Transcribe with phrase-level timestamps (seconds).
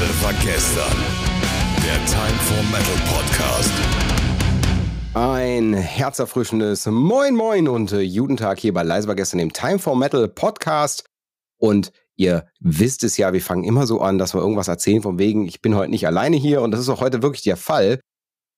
[0.00, 0.96] Heute war gestern.
[1.84, 3.70] Der Time for Metal Podcast.
[5.12, 9.78] Ein herzerfrischendes Moin Moin und äh, guten Tag hier bei Leise war gestern dem Time
[9.78, 11.04] for Metal Podcast.
[11.58, 15.18] Und ihr wisst es ja, wir fangen immer so an, dass wir irgendwas erzählen von
[15.18, 18.00] wegen, ich bin heute nicht alleine hier und das ist auch heute wirklich der Fall.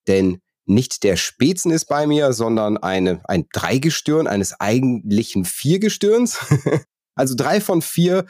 [0.07, 6.39] Denn nicht der Spätzen ist bei mir, sondern eine, ein Dreigestirn eines eigentlichen Viergestirns.
[7.15, 8.25] also drei von vier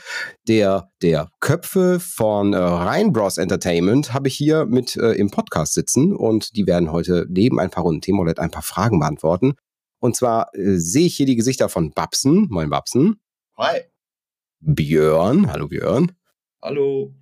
[0.47, 5.73] der, der Köpfe von äh, Rhein Bros Entertainment habe ich hier mit äh, im Podcast
[5.73, 9.53] sitzen und die werden heute neben ein paar Runden Themenroulette ein paar Fragen beantworten.
[9.99, 12.47] Und zwar äh, sehe ich hier die Gesichter von Babsen.
[12.49, 13.21] Moin Babsen.
[13.57, 13.81] Hi.
[14.59, 15.51] Björn.
[15.51, 16.11] Hallo Björn.
[16.61, 17.13] Hallo.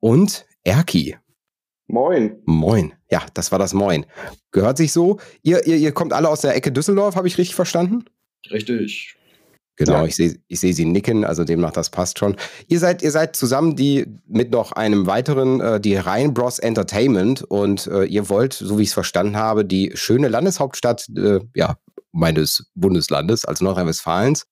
[0.00, 1.16] Und Erki.
[1.86, 2.42] Moin.
[2.44, 2.92] Moin.
[3.10, 4.04] Ja, das war das Moin.
[4.50, 5.18] Gehört sich so.
[5.42, 8.04] Ihr, ihr, ihr kommt alle aus der Ecke Düsseldorf, habe ich richtig verstanden?
[8.50, 9.17] Richtig.
[9.78, 10.04] Genau, Ja.
[10.06, 12.36] ich sehe ich seh sie nicken, also demnach das passt schon.
[12.66, 17.42] Ihr seid, ihr seid zusammen die mit noch einem weiteren, äh, die Rhein Bros Entertainment
[17.42, 21.76] und äh, ihr wollt, so wie ich es verstanden habe, die schöne Landeshauptstadt äh, ja,
[22.10, 24.46] meines Bundeslandes, also Nordrhein-Westfalens,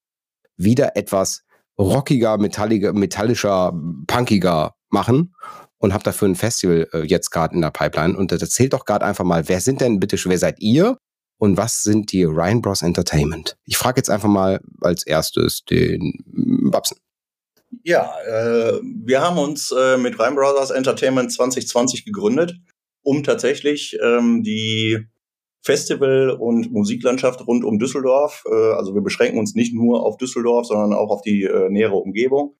[0.55, 1.41] wieder etwas
[1.77, 3.73] rockiger, metalliger, metallischer,
[4.07, 5.35] punkiger machen
[5.77, 8.17] und habt dafür ein Festival äh, jetzt gerade in der Pipeline.
[8.17, 10.97] Und erzählt doch gerade einfach mal, wer sind denn bitte, wer seid ihr
[11.37, 13.57] und was sind die Ryan Bros Entertainment?
[13.65, 16.23] Ich frage jetzt einfach mal als erstes den
[16.71, 16.97] Babsen.
[17.83, 22.55] Ja, äh, wir haben uns äh, mit Rhein Brothers Entertainment 2020 gegründet,
[23.03, 25.05] um tatsächlich ähm, die
[25.61, 30.65] Festival- und Musiklandschaft rund um Düsseldorf, äh, also wir beschränken uns nicht nur auf Düsseldorf,
[30.67, 32.55] sondern auch auf die äh, nähere Umgebung,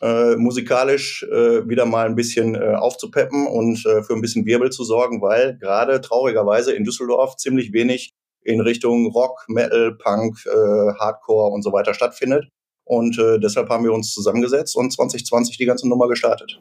[0.00, 4.70] äh, musikalisch äh, wieder mal ein bisschen äh, aufzupeppen und äh, für ein bisschen Wirbel
[4.70, 8.12] zu sorgen, weil gerade traurigerweise in Düsseldorf ziemlich wenig
[8.44, 12.48] in Richtung Rock, Metal, Punk, äh, Hardcore und so weiter stattfindet.
[12.84, 16.60] Und äh, deshalb haben wir uns zusammengesetzt und 2020 die ganze Nummer gestartet.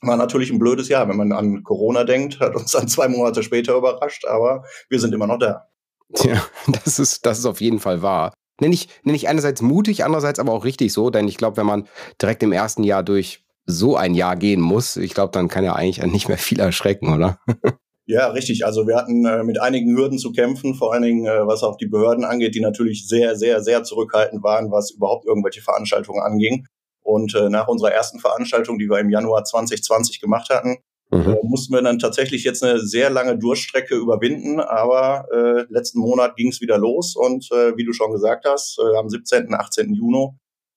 [0.00, 3.42] War natürlich ein blödes Jahr, wenn man an Corona denkt, hat uns dann zwei Monate
[3.42, 5.68] später überrascht, aber wir sind immer noch da.
[6.14, 6.42] Tja,
[6.84, 8.32] das ist, das ist auf jeden Fall wahr.
[8.62, 11.66] Nenne ich, nenn ich einerseits mutig, andererseits aber auch richtig so, denn ich glaube, wenn
[11.66, 11.88] man
[12.20, 15.74] direkt im ersten Jahr durch so ein Jahr gehen muss, ich glaube, dann kann ja
[15.74, 17.38] eigentlich nicht mehr viel erschrecken, oder?
[18.04, 18.66] Ja, richtig.
[18.66, 21.76] Also wir hatten äh, mit einigen Hürden zu kämpfen, vor allen Dingen äh, was auch
[21.76, 26.66] die Behörden angeht, die natürlich sehr, sehr, sehr zurückhaltend waren, was überhaupt irgendwelche Veranstaltungen anging.
[27.00, 30.78] Und äh, nach unserer ersten Veranstaltung, die wir im Januar 2020 gemacht hatten,
[31.12, 31.32] Mhm.
[31.32, 34.60] äh, mussten wir dann tatsächlich jetzt eine sehr lange Durststrecke überwinden.
[34.60, 38.78] Aber äh, letzten Monat ging es wieder los und äh, wie du schon gesagt hast,
[38.78, 39.46] äh, am 17.
[39.48, 39.94] und 18.
[39.94, 40.28] Juni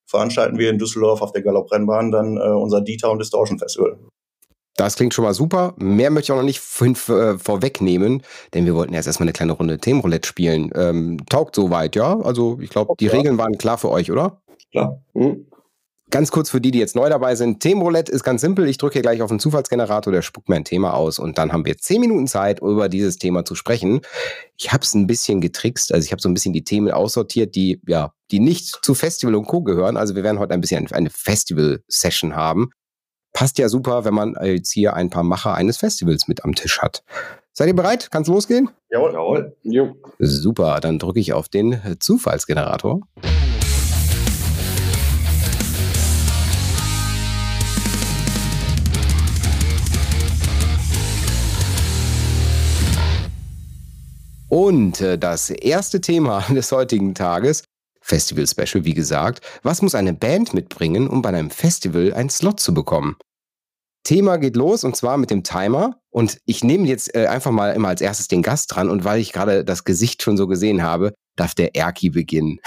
[0.07, 3.97] veranstalten wir in Düsseldorf auf der Galopprennbahn dann äh, unser D-Town Distortion Festival.
[4.77, 5.73] Das klingt schon mal super.
[5.77, 8.21] Mehr möchte ich auch noch nicht äh, vorwegnehmen,
[8.53, 10.69] denn wir wollten erst erstmal eine kleine Runde Themenroulette spielen.
[10.75, 12.19] Ähm, taugt soweit, ja?
[12.19, 13.13] Also ich glaube, die Ja.
[13.13, 14.41] Regeln waren klar für euch, oder?
[14.71, 15.01] Klar.
[15.13, 15.47] Hm?
[16.15, 17.59] Ganz kurz für die, die jetzt neu dabei sind.
[17.59, 18.69] Themenroulette ist ganz simpel.
[18.69, 21.51] Ich drücke hier gleich auf den Zufallsgenerator, der spuckt mir ein Thema aus und dann
[21.51, 23.99] haben wir zehn Minuten Zeit, über dieses Thema zu sprechen.
[24.55, 27.53] Ich habe es ein bisschen getrickst, also ich habe so ein bisschen die Themen aussortiert,
[27.53, 29.61] die ja, die nicht zu Festival und Co.
[29.61, 29.97] gehören.
[29.97, 32.69] Also wir werden heute ein bisschen eine Festival-Session haben.
[33.33, 36.79] Passt ja super, wenn man jetzt hier ein paar Macher eines Festivals mit am Tisch
[36.79, 37.03] hat.
[37.51, 38.07] Seid ihr bereit?
[38.09, 38.69] Kann's losgehen?
[38.89, 39.11] Jawohl.
[39.11, 39.57] Jawohl.
[39.63, 39.97] Jo.
[40.19, 43.01] Super, dann drücke ich auf den Zufallsgenerator.
[54.55, 57.65] Und äh, das erste Thema des heutigen Tages,
[57.99, 62.61] Festival Special, wie gesagt, was muss eine Band mitbringen, um bei einem Festival einen Slot
[62.61, 63.17] zu bekommen?
[64.05, 65.99] Thema geht los und zwar mit dem Timer.
[66.09, 69.19] Und ich nehme jetzt äh, einfach mal immer als erstes den Gast dran und weil
[69.19, 72.59] ich gerade das Gesicht schon so gesehen habe, darf der Erki beginnen.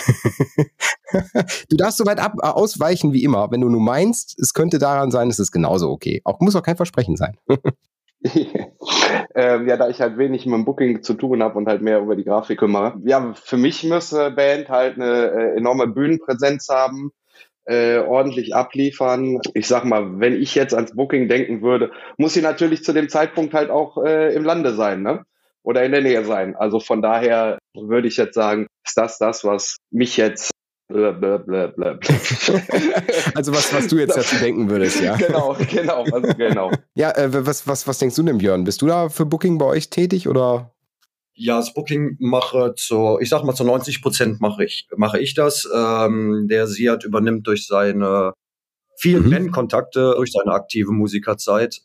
[1.70, 3.50] du darfst so weit ab, äh, ausweichen wie immer.
[3.50, 6.20] Wenn du nur meinst, es könnte daran sein, ist es genauso okay.
[6.24, 7.38] Auch muss auch kein Versprechen sein.
[9.34, 12.00] ähm, ja, da ich halt wenig mit dem Booking zu tun habe und halt mehr
[12.00, 13.00] über die Grafik kümmere.
[13.04, 17.12] Ja, für mich muss eine Band halt eine äh, enorme Bühnenpräsenz haben,
[17.64, 19.40] äh, ordentlich abliefern.
[19.54, 23.08] Ich sag mal, wenn ich jetzt ans Booking denken würde, muss sie natürlich zu dem
[23.08, 25.24] Zeitpunkt halt auch äh, im Lande sein, ne?
[25.62, 26.56] Oder in der Nähe sein.
[26.56, 30.50] Also von daher würde ich jetzt sagen, ist das das, was mich jetzt
[30.88, 31.98] blablabla.
[33.34, 35.16] Also was, was du jetzt dazu denken würdest, ja.
[35.16, 36.70] Genau, genau, also genau.
[36.94, 38.64] Ja, äh, was, was, was denkst du denn, Björn?
[38.64, 40.72] Bist du da für Booking bei euch tätig oder?
[41.34, 45.34] Ja, das Booking mache zu, ich sag mal zu 90 Prozent mache ich, mache ich
[45.34, 45.68] das.
[45.72, 48.32] Ähm, der Siad übernimmt durch seine
[48.98, 49.30] vielen Mhm.
[49.30, 51.80] Bandkontakte, durch seine aktive Musikerzeit,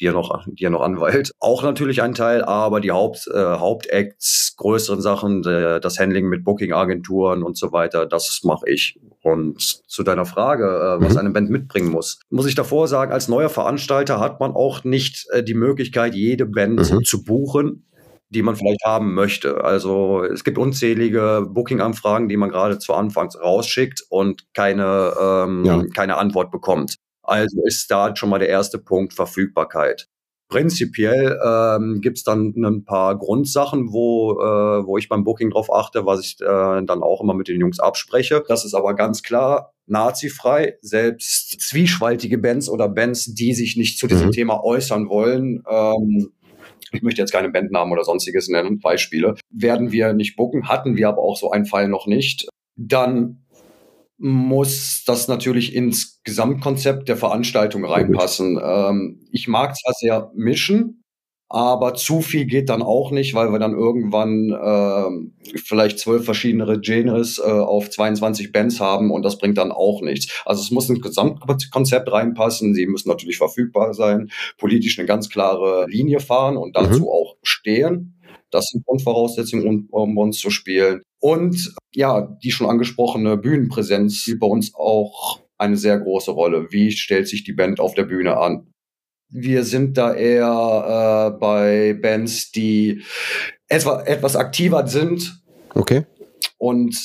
[0.00, 3.38] die er noch, die er noch anweilt, auch natürlich ein Teil, aber die Haupt, äh,
[3.38, 8.98] Hauptacts, größeren Sachen, äh, das Handling mit Booking-Agenturen und so weiter, das mache ich.
[9.22, 11.18] Und zu deiner Frage, äh, was mhm.
[11.18, 15.26] eine Band mitbringen muss, muss ich davor sagen, als neuer Veranstalter hat man auch nicht
[15.30, 17.04] äh, die Möglichkeit, jede Band mhm.
[17.04, 17.86] zu buchen,
[18.34, 19.64] die man vielleicht haben möchte.
[19.64, 25.82] Also es gibt unzählige Booking-Anfragen, die man gerade zu Anfangs rausschickt und keine, ähm, ja.
[25.94, 26.96] keine Antwort bekommt.
[27.24, 30.06] Also ist da schon mal der erste Punkt Verfügbarkeit.
[30.48, 35.72] Prinzipiell ähm, gibt es dann ein paar Grundsachen, wo, äh, wo ich beim Booking drauf
[35.72, 38.44] achte, was ich äh, dann auch immer mit den Jungs abspreche.
[38.46, 40.76] Das ist aber ganz klar nazifrei.
[40.80, 44.32] Selbst zwiespaltige Bands oder Bands, die sich nicht zu diesem mhm.
[44.32, 46.30] Thema äußern wollen, ähm,
[46.92, 51.08] ich möchte jetzt keine Bandnamen oder sonstiges nennen, Beispiele, werden wir nicht booken, hatten wir
[51.08, 52.48] aber auch so einen Fall noch nicht.
[52.76, 53.43] Dann
[54.24, 58.58] muss das natürlich ins Gesamtkonzept der Veranstaltung reinpassen.
[58.58, 61.04] Ähm, ich mag zwar sehr mischen,
[61.50, 66.80] aber zu viel geht dann auch nicht, weil wir dann irgendwann äh, vielleicht zwölf verschiedene
[66.80, 70.42] Genres äh, auf 22 Bands haben und das bringt dann auch nichts.
[70.46, 75.84] Also es muss ins Gesamtkonzept reinpassen, sie müssen natürlich verfügbar sein, politisch eine ganz klare
[75.86, 77.08] Linie fahren und dazu mhm.
[77.08, 78.18] auch stehen.
[78.54, 81.02] Das sind Grundvoraussetzungen, um, um uns zu spielen.
[81.18, 86.68] Und ja, die schon angesprochene Bühnenpräsenz spielt bei uns auch eine sehr große Rolle.
[86.70, 88.72] Wie stellt sich die Band auf der Bühne an?
[89.28, 93.02] Wir sind da eher äh, bei Bands, die
[93.66, 95.42] etwa, etwas aktiver sind.
[95.74, 96.04] Okay.
[96.56, 96.96] Und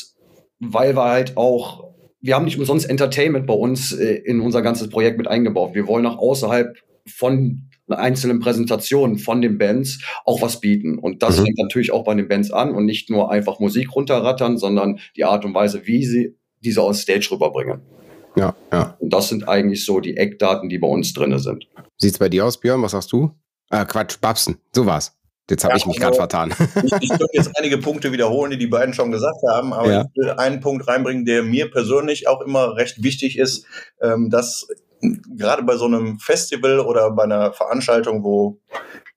[0.60, 4.90] weil wir halt auch, wir haben nicht umsonst Entertainment bei uns äh, in unser ganzes
[4.90, 5.74] Projekt mit eingebaut.
[5.74, 10.98] Wir wollen auch außerhalb von einzelnen Präsentationen von den Bands auch was bieten.
[10.98, 11.46] Und das mhm.
[11.46, 15.26] fängt natürlich auch bei den Bands an und nicht nur einfach Musik runterrattern, sondern die
[15.26, 17.82] Art und Weise, wie sie diese aus Stage rüberbringen.
[18.36, 18.96] Ja, ja.
[19.00, 21.68] Und das sind eigentlich so die Eckdaten, die bei uns drin sind.
[21.98, 22.82] Sieht's bei dir aus, Björn?
[22.82, 23.32] Was sagst du?
[23.70, 24.58] Ah, Quatsch, Babsen.
[24.74, 25.16] So war's.
[25.50, 26.54] Jetzt habe ja, ich mich also, gerade vertan.
[26.84, 30.02] Ich, ich könnte jetzt einige Punkte wiederholen, die die beiden schon gesagt haben, aber ja.
[30.02, 33.66] ich will einen Punkt reinbringen, der mir persönlich auch immer recht wichtig ist,
[34.02, 34.68] ähm, dass
[35.36, 38.60] gerade bei so einem Festival oder bei einer Veranstaltung, wo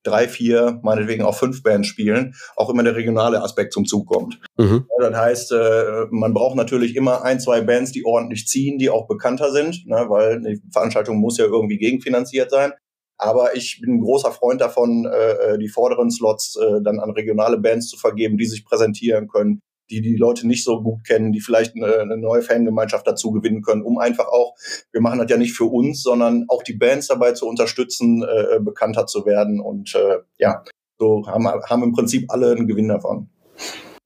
[0.03, 4.41] drei, vier, meinetwegen auch fünf Bands spielen, auch immer der regionale Aspekt zum Zug kommt.
[4.57, 4.87] Mhm.
[4.99, 9.07] Das heißt, äh, man braucht natürlich immer ein, zwei Bands, die ordentlich ziehen, die auch
[9.07, 12.73] bekannter sind, ne, weil die Veranstaltung muss ja irgendwie gegenfinanziert sein.
[13.19, 17.59] Aber ich bin ein großer Freund davon, äh, die vorderen Slots äh, dann an regionale
[17.59, 21.41] Bands zu vergeben, die sich präsentieren können, die die Leute nicht so gut kennen, die
[21.41, 24.55] vielleicht eine, eine neue Fangemeinschaft dazu gewinnen können, um einfach auch,
[24.93, 28.61] wir machen das ja nicht für uns, sondern auch die Bands dabei zu unterstützen, äh,
[28.61, 29.61] bekannter zu werden.
[29.61, 30.63] Und äh, ja,
[30.99, 33.29] so haben, haben im Prinzip alle einen Gewinn davon.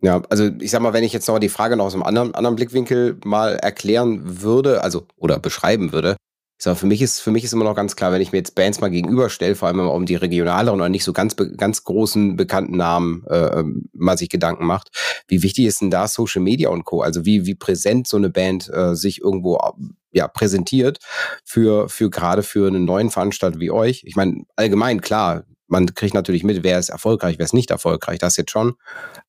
[0.03, 2.35] Ja, also ich sag mal, wenn ich jetzt noch die Frage noch aus einem anderen,
[2.35, 6.17] anderen Blickwinkel mal erklären würde, also oder beschreiben würde,
[6.59, 8.55] sag, für mich ist, für mich ist immer noch ganz klar, wenn ich mir jetzt
[8.55, 12.77] Bands mal gegenüberstelle, vor allem um die regionaleren oder nicht so ganz, ganz großen bekannten
[12.77, 14.91] Namen äh, ähm, mal sich Gedanken macht,
[15.29, 17.03] wie wichtig ist denn da Social Media und Co.
[17.03, 19.59] Also wie, wie präsent so eine Band äh, sich irgendwo
[20.13, 20.99] ja, präsentiert
[21.45, 24.03] für, für gerade für einen neuen Veranstalter wie euch.
[24.07, 28.19] Ich meine, allgemein, klar, man kriegt natürlich mit, wer ist erfolgreich, wer ist nicht erfolgreich,
[28.19, 28.75] das jetzt schon.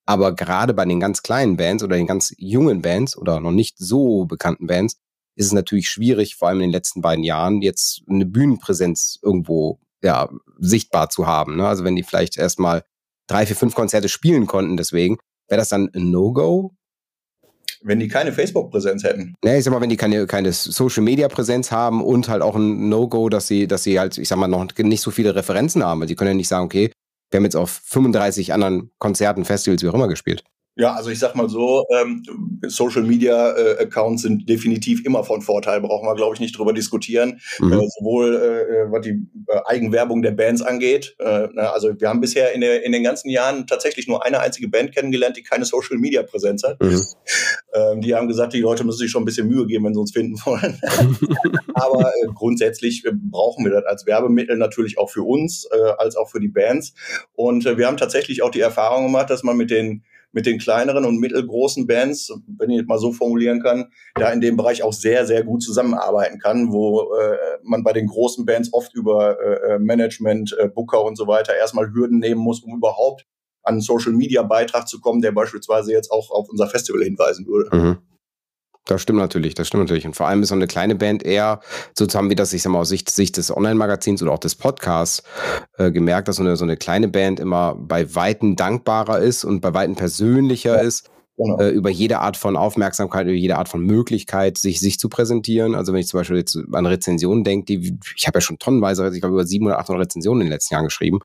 [0.06, 3.77] Aber gerade bei den ganz kleinen Bands oder den ganz jungen Bands oder noch nicht
[3.77, 4.97] so bekannten Bands,
[5.38, 9.80] ist es natürlich schwierig, vor allem in den letzten beiden Jahren, jetzt eine Bühnenpräsenz irgendwo
[10.04, 10.30] ja,
[10.60, 11.57] sichtbar zu haben.
[11.57, 11.68] Ne?
[11.68, 12.84] Also wenn die vielleicht erstmal
[13.28, 15.18] drei, vier, fünf Konzerte spielen konnten, deswegen,
[15.48, 16.74] wäre das dann ein No-Go?
[17.81, 19.36] Wenn die keine Facebook-Präsenz hätten.
[19.45, 23.29] Ne, ich sag mal, wenn die keine, keine Social-Media-Präsenz haben und halt auch ein No-Go,
[23.29, 26.01] dass sie, dass sie halt, ich sag mal, noch nicht so viele Referenzen haben.
[26.01, 26.91] Weil sie können ja nicht sagen, okay,
[27.29, 30.44] wir haben jetzt auf 35 anderen Konzerten, Festivals, wie auch immer gespielt.
[30.77, 32.22] Ja, also ich sag mal so, ähm,
[32.67, 36.72] Social Media äh, Accounts sind definitiv immer von Vorteil, brauchen wir, glaube ich, nicht drüber
[36.72, 37.39] diskutieren.
[37.60, 37.74] Mhm.
[37.74, 41.15] Äh, sowohl äh, was die äh, Eigenwerbung der Bands angeht.
[41.17, 44.39] Äh, na, also wir haben bisher in, der, in den ganzen Jahren tatsächlich nur eine
[44.39, 46.79] einzige Band kennengelernt, die keine Social Media Präsenz hat.
[46.79, 47.01] Mhm.
[47.74, 50.00] Ähm, die haben gesagt, die Leute müssen sich schon ein bisschen Mühe geben, wenn sie
[50.00, 50.79] uns finden wollen.
[51.74, 56.15] Aber äh, grundsätzlich äh, brauchen wir das als Werbemittel natürlich auch für uns, äh, als
[56.15, 56.93] auch für die Bands.
[57.34, 60.03] Und äh, wir haben tatsächlich auch die Erfahrung gemacht, dass man mit den
[60.38, 64.56] mit den kleineren und mittelgroßen Bands, wenn ich mal so formulieren kann, da in dem
[64.56, 68.94] Bereich auch sehr, sehr gut zusammenarbeiten kann, wo äh, man bei den großen Bands oft
[68.94, 73.25] über äh, äh Management, äh, Booker und so weiter erstmal Hürden nehmen muss, um überhaupt
[73.63, 77.48] an einen Social Media Beitrag zu kommen, der beispielsweise jetzt auch auf unser Festival hinweisen
[77.48, 77.75] würde.
[77.75, 77.98] Mhm.
[78.88, 80.06] Das stimmt natürlich, das stimmt natürlich.
[80.06, 81.60] Und vor allem ist so eine kleine Band eher,
[81.98, 84.56] so haben wir das, ich sag mal, aus Sicht, Sicht des Online-Magazins oder auch des
[84.56, 85.24] Podcasts
[85.77, 89.60] äh, gemerkt, dass so eine, so eine kleine Band immer bei Weitem dankbarer ist und
[89.60, 90.82] bei Weitem persönlicher ja.
[90.82, 91.10] ist.
[91.36, 91.60] Genau.
[91.60, 95.75] Äh, über jede Art von Aufmerksamkeit, über jede Art von Möglichkeit, sich, sich zu präsentieren.
[95.75, 99.08] Also wenn ich zum Beispiel jetzt an Rezensionen denke, die, ich habe ja schon tonnenweise,
[99.13, 101.20] ich glaube über 700, 800 Rezensionen in den letzten Jahren geschrieben.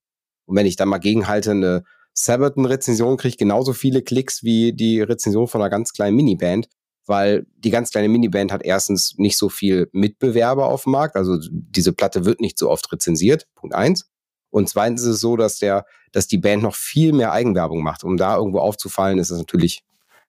[0.45, 5.49] Und wenn ich dann mal gegenhalte, eine Sabaton-Rezension kriege genauso viele Klicks wie die Rezension
[5.49, 6.69] von einer ganz kleinen Miniband
[7.07, 11.39] weil die ganz kleine Miniband hat erstens nicht so viel Mitbewerber auf dem Markt, also
[11.41, 14.11] diese Platte wird nicht so oft rezensiert, Punkt eins.
[14.51, 18.05] Und zweitens ist es so, dass der, dass die Band noch viel mehr Eigenwerbung macht.
[18.05, 19.83] Um da irgendwo aufzufallen, ist es natürlich,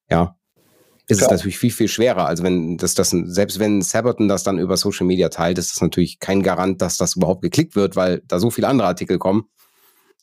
[0.10, 0.38] ja,
[1.08, 1.32] ist Klar.
[1.32, 2.26] es natürlich viel, viel schwerer.
[2.26, 5.82] Also wenn das, das, selbst wenn Sabaton das dann über Social Media teilt, ist das
[5.82, 9.50] natürlich kein Garant, dass das überhaupt geklickt wird, weil da so viele andere Artikel kommen.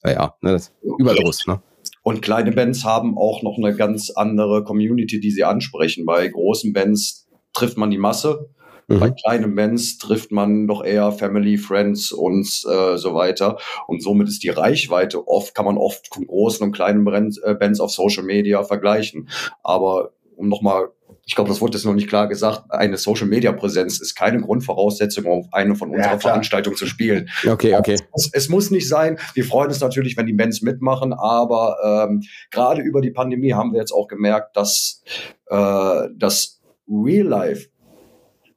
[0.03, 1.63] Ja, ne, das Überdruss, ne?
[2.03, 6.07] Und kleine Bands haben auch noch eine ganz andere Community, die sie ansprechen.
[6.07, 8.49] Bei großen Bands trifft man die Masse.
[8.89, 9.01] Mhm.
[9.01, 13.59] Bei kleinen Bands trifft man doch eher Family, Friends und äh, so weiter.
[13.87, 17.81] Und somit ist die Reichweite oft, kann man oft von großen und kleinen äh, Bands
[17.81, 19.29] auf Social Media vergleichen.
[19.63, 20.91] Aber um nochmal
[21.31, 24.41] ich glaube, das wurde jetzt noch nicht klar gesagt, eine Social Media Präsenz ist keine
[24.41, 27.31] Grundvoraussetzung, um eine von unseren ja, Veranstaltungen zu spielen.
[27.47, 27.93] Okay, okay.
[27.93, 29.17] Es muss, es muss, nicht sein.
[29.35, 33.73] Wir freuen uns natürlich, wenn die Bands mitmachen, aber ähm, gerade über die Pandemie haben
[33.73, 35.05] wir jetzt auch gemerkt, dass
[35.47, 37.69] äh, das Real Life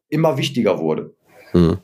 [0.09, 1.13] immer wichtiger wurde.
[1.51, 1.77] Hm.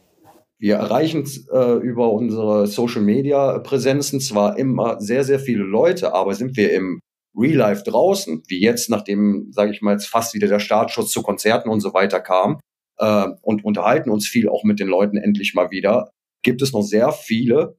[0.57, 6.33] Wir erreichen äh, über unsere Social Media Präsenzen zwar immer sehr, sehr viele Leute, aber
[6.33, 6.99] sind wir im
[7.39, 11.21] Real Life draußen, wie jetzt, nachdem, sage ich mal, jetzt fast wieder der Startschutz zu
[11.21, 12.59] Konzerten und so weiter kam
[12.97, 16.11] äh, und unterhalten uns viel auch mit den Leuten endlich mal wieder,
[16.43, 17.75] gibt es noch sehr viele,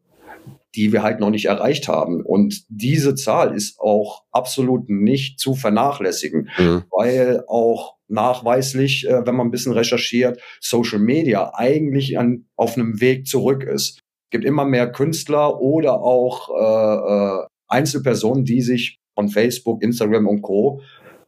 [0.74, 2.22] die wir halt noch nicht erreicht haben.
[2.24, 6.84] Und diese Zahl ist auch absolut nicht zu vernachlässigen, mhm.
[6.90, 13.00] weil auch nachweislich, äh, wenn man ein bisschen recherchiert, Social Media eigentlich an, auf einem
[13.00, 13.98] Weg zurück ist.
[13.98, 20.26] Es gibt immer mehr Künstler oder auch äh, äh, Einzelpersonen, die sich von Facebook, Instagram
[20.26, 20.80] und Co.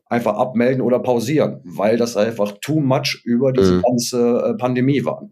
[0.07, 3.83] einfach abmelden oder pausieren, weil das einfach too much über diese mhm.
[3.83, 5.29] ganze äh, Pandemie war.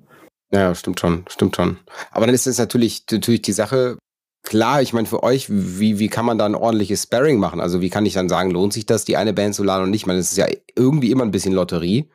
[0.52, 1.78] Ja, stimmt schon, stimmt schon.
[2.10, 3.96] Aber dann ist es natürlich, natürlich die Sache,
[4.42, 7.60] klar, ich meine, für euch, wie, wie kann man da ein ordentliches Sparring machen?
[7.60, 9.90] Also, wie kann ich dann sagen, lohnt sich das, die eine Band zu laden und
[9.90, 10.02] nicht?
[10.02, 12.08] Ich meine, es ist ja irgendwie immer ein bisschen Lotterie.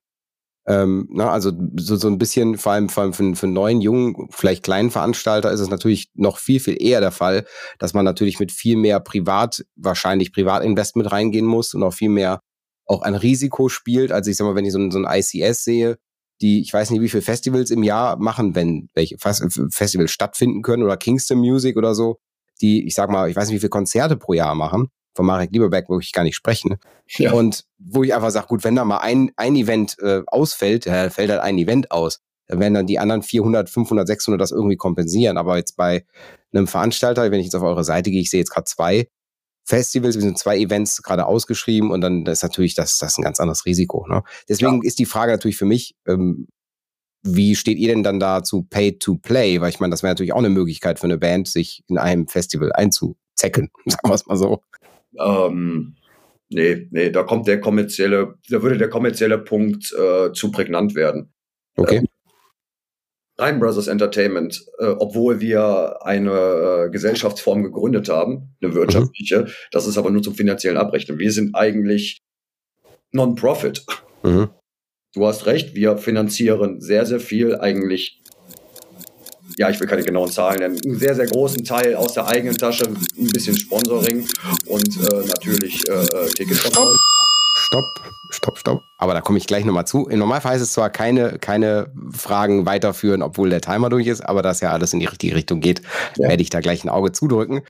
[0.67, 3.81] Ähm, na, also so, so ein bisschen, vor allem, vor allem für, für einen neuen,
[3.81, 7.45] jungen, vielleicht kleinen Veranstalter ist es natürlich noch viel, viel eher der Fall,
[7.77, 12.39] dass man natürlich mit viel mehr Privat, wahrscheinlich Privatinvestment reingehen muss und auch viel mehr
[12.88, 14.12] auch ein Risiko spielt.
[14.12, 15.98] Also ich sag mal, wenn ich so, ein, so ein ICS sehe,
[16.41, 20.84] die, ich weiß nicht, wie viele Festivals im Jahr machen, wenn welche Festivals stattfinden können
[20.84, 22.17] oder Kingston Music oder so,
[22.62, 25.51] die, ich sag mal, ich weiß nicht, wie viele Konzerte pro Jahr machen von Marek
[25.51, 26.77] Lieberberg wirklich gar nicht sprechen.
[27.07, 27.31] Ja.
[27.31, 31.10] Und wo ich einfach sage, gut, wenn da mal ein, ein Event äh, ausfällt, äh,
[31.10, 32.22] fällt halt ein Event aus.
[32.48, 35.38] Dann werden dann die anderen 400, 500, 600 das irgendwie kompensieren.
[35.38, 36.05] Aber jetzt bei
[36.53, 39.07] einem Veranstalter, wenn ich jetzt auf eure Seite gehe, ich sehe jetzt gerade zwei
[39.63, 43.39] Festivals, wir sind zwei Events gerade ausgeschrieben und dann ist natürlich das, das ein ganz
[43.39, 44.05] anderes Risiko.
[44.07, 44.22] Ne?
[44.48, 44.88] Deswegen ja.
[44.88, 46.48] ist die Frage natürlich für mich, ähm,
[47.24, 49.60] wie steht ihr denn dann da zu Pay to Play?
[49.60, 52.27] Weil ich meine, das wäre natürlich auch eine Möglichkeit für eine Band, sich in einem
[52.27, 54.62] Festival einzuzecken, sagen wir es mal so.
[55.19, 55.95] Ähm,
[56.50, 61.34] nee, nee, da kommt der kommerzielle, da würde der kommerzielle Punkt äh, zu prägnant werden.
[61.77, 61.98] Okay.
[61.98, 62.07] Ähm,
[63.38, 69.48] Ryan Brothers Entertainment, äh, obwohl wir eine äh, Gesellschaftsform gegründet haben, eine wirtschaftliche, mhm.
[69.72, 71.19] das ist aber nur zum finanziellen Abrechnen.
[71.19, 72.22] Wir sind eigentlich
[73.12, 73.86] Non-Profit.
[74.24, 74.50] Mhm.
[75.13, 78.22] Du hast recht, wir finanzieren sehr, sehr viel eigentlich
[79.57, 82.57] ja, ich will keine genauen Zahlen nennen, einen sehr, sehr großen Teil aus der eigenen
[82.57, 84.27] Tasche, ein bisschen Sponsoring
[84.65, 86.87] und äh, natürlich äh, äh Ticketverkauf.
[87.57, 87.85] Stopp,
[88.31, 88.83] stopp, stopp.
[88.97, 90.07] Aber da komme ich gleich nochmal zu.
[90.07, 94.41] Im Normalfall heißt es zwar keine, keine Fragen weiterführen, obwohl der Timer durch ist, aber
[94.41, 95.81] dass ja alles in die richtige Richtung geht,
[96.17, 96.27] ja.
[96.27, 97.61] werde ich da gleich ein Auge zudrücken.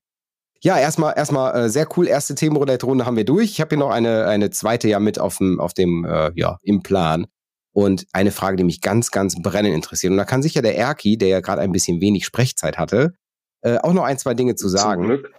[0.61, 2.07] Ja, erstmal, erstmal äh, sehr cool.
[2.07, 3.51] Erste Themenroulette-Runde haben wir durch.
[3.51, 6.57] Ich habe hier noch eine, eine zweite ja mit auf dem, auf dem, äh, ja,
[6.63, 7.27] im Plan.
[7.75, 10.11] Und eine Frage, die mich ganz, ganz brennend interessiert.
[10.11, 13.13] Und da kann sicher der Erki, der ja gerade ein bisschen wenig Sprechzeit hatte,
[13.65, 15.01] äh, auch noch ein, zwei Dinge zu sagen.
[15.01, 15.31] Zum Glück.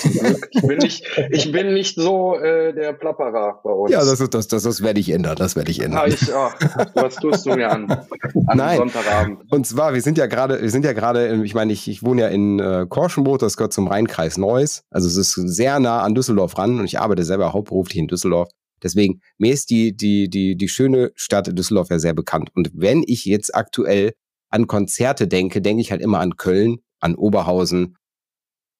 [0.00, 0.48] Zum Glück.
[0.50, 3.92] Ich, bin nicht, ich bin nicht so äh, der Plapperer bei uns.
[3.92, 5.36] Ja, das, ist, das, das, das werde ich ändern.
[5.36, 6.00] Das werde ich ändern.
[6.00, 6.48] Ah, ich, oh,
[6.94, 7.88] was tust du mir an?
[7.90, 8.78] An Nein.
[8.78, 9.40] Sonntagabend.
[9.52, 12.22] Und zwar, wir sind ja gerade, wir sind ja gerade, ich meine, ich, ich wohne
[12.22, 14.82] ja in äh, Korschenbrot, das gehört zum Rheinkreis Neuss.
[14.90, 18.48] Also es ist sehr nah an Düsseldorf ran und ich arbeite selber hauptberuflich in Düsseldorf.
[18.86, 22.50] Deswegen, mir ist die, die, die, die schöne Stadt Düsseldorf ja sehr bekannt.
[22.54, 24.14] Und wenn ich jetzt aktuell
[24.48, 27.96] an Konzerte denke, denke ich halt immer an Köln, an Oberhausen,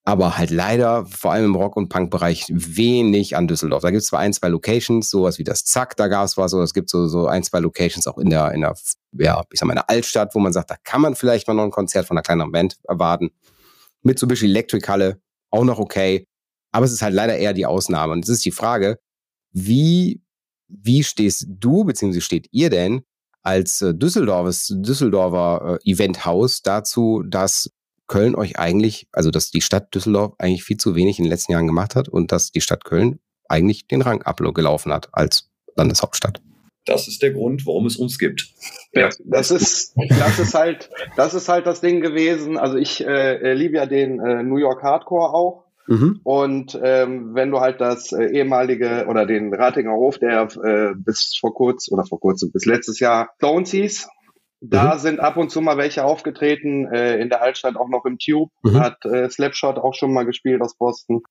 [0.04, 3.82] aber halt leider vor allem im Rock- und Punk-Bereich wenig an Düsseldorf.
[3.82, 6.54] Da gibt es zwar ein, zwei Locations, sowas wie das Zack, da gab es was,
[6.54, 8.74] oder es gibt so, so ein, zwei Locations auch in der, in der,
[9.18, 11.54] ja, ich sag mal, in der Altstadt, wo man sagt, da kann man vielleicht mal
[11.54, 13.30] noch ein Konzert von einer kleineren Band erwarten.
[14.02, 15.20] Mitsubishi Electric Halle,
[15.50, 16.28] auch noch okay.
[16.70, 18.12] Aber es ist halt leider eher die Ausnahme.
[18.12, 18.98] Und es ist die Frage,
[19.56, 20.20] wie,
[20.68, 23.02] wie stehst du, beziehungsweise steht ihr denn
[23.42, 27.70] als äh, Düsseldorfes, Düsseldorfer äh, Eventhaus dazu, dass
[28.06, 31.52] Köln euch eigentlich, also dass die Stadt Düsseldorf eigentlich viel zu wenig in den letzten
[31.52, 36.42] Jahren gemacht hat und dass die Stadt Köln eigentlich den Rang abgelaufen hat als Landeshauptstadt?
[36.84, 38.48] Das ist der Grund, warum es uns gibt.
[38.92, 42.58] Ja, das ist, das ist halt, das ist halt das Ding gewesen.
[42.58, 45.65] Also ich äh, liebe ja den äh, New York Hardcore auch.
[45.86, 46.20] Mhm.
[46.24, 51.36] Und ähm, wenn du halt das äh, ehemalige oder den Ratinger Hof, der äh, bis
[51.38, 54.08] vor kurz oder vor kurzem bis letztes Jahr Stones hieß,
[54.60, 54.98] da mhm.
[54.98, 58.50] sind ab und zu mal welche aufgetreten, äh, in der Altstadt auch noch im Tube,
[58.62, 58.80] mhm.
[58.80, 61.22] hat äh, Slapshot auch schon mal gespielt aus Boston.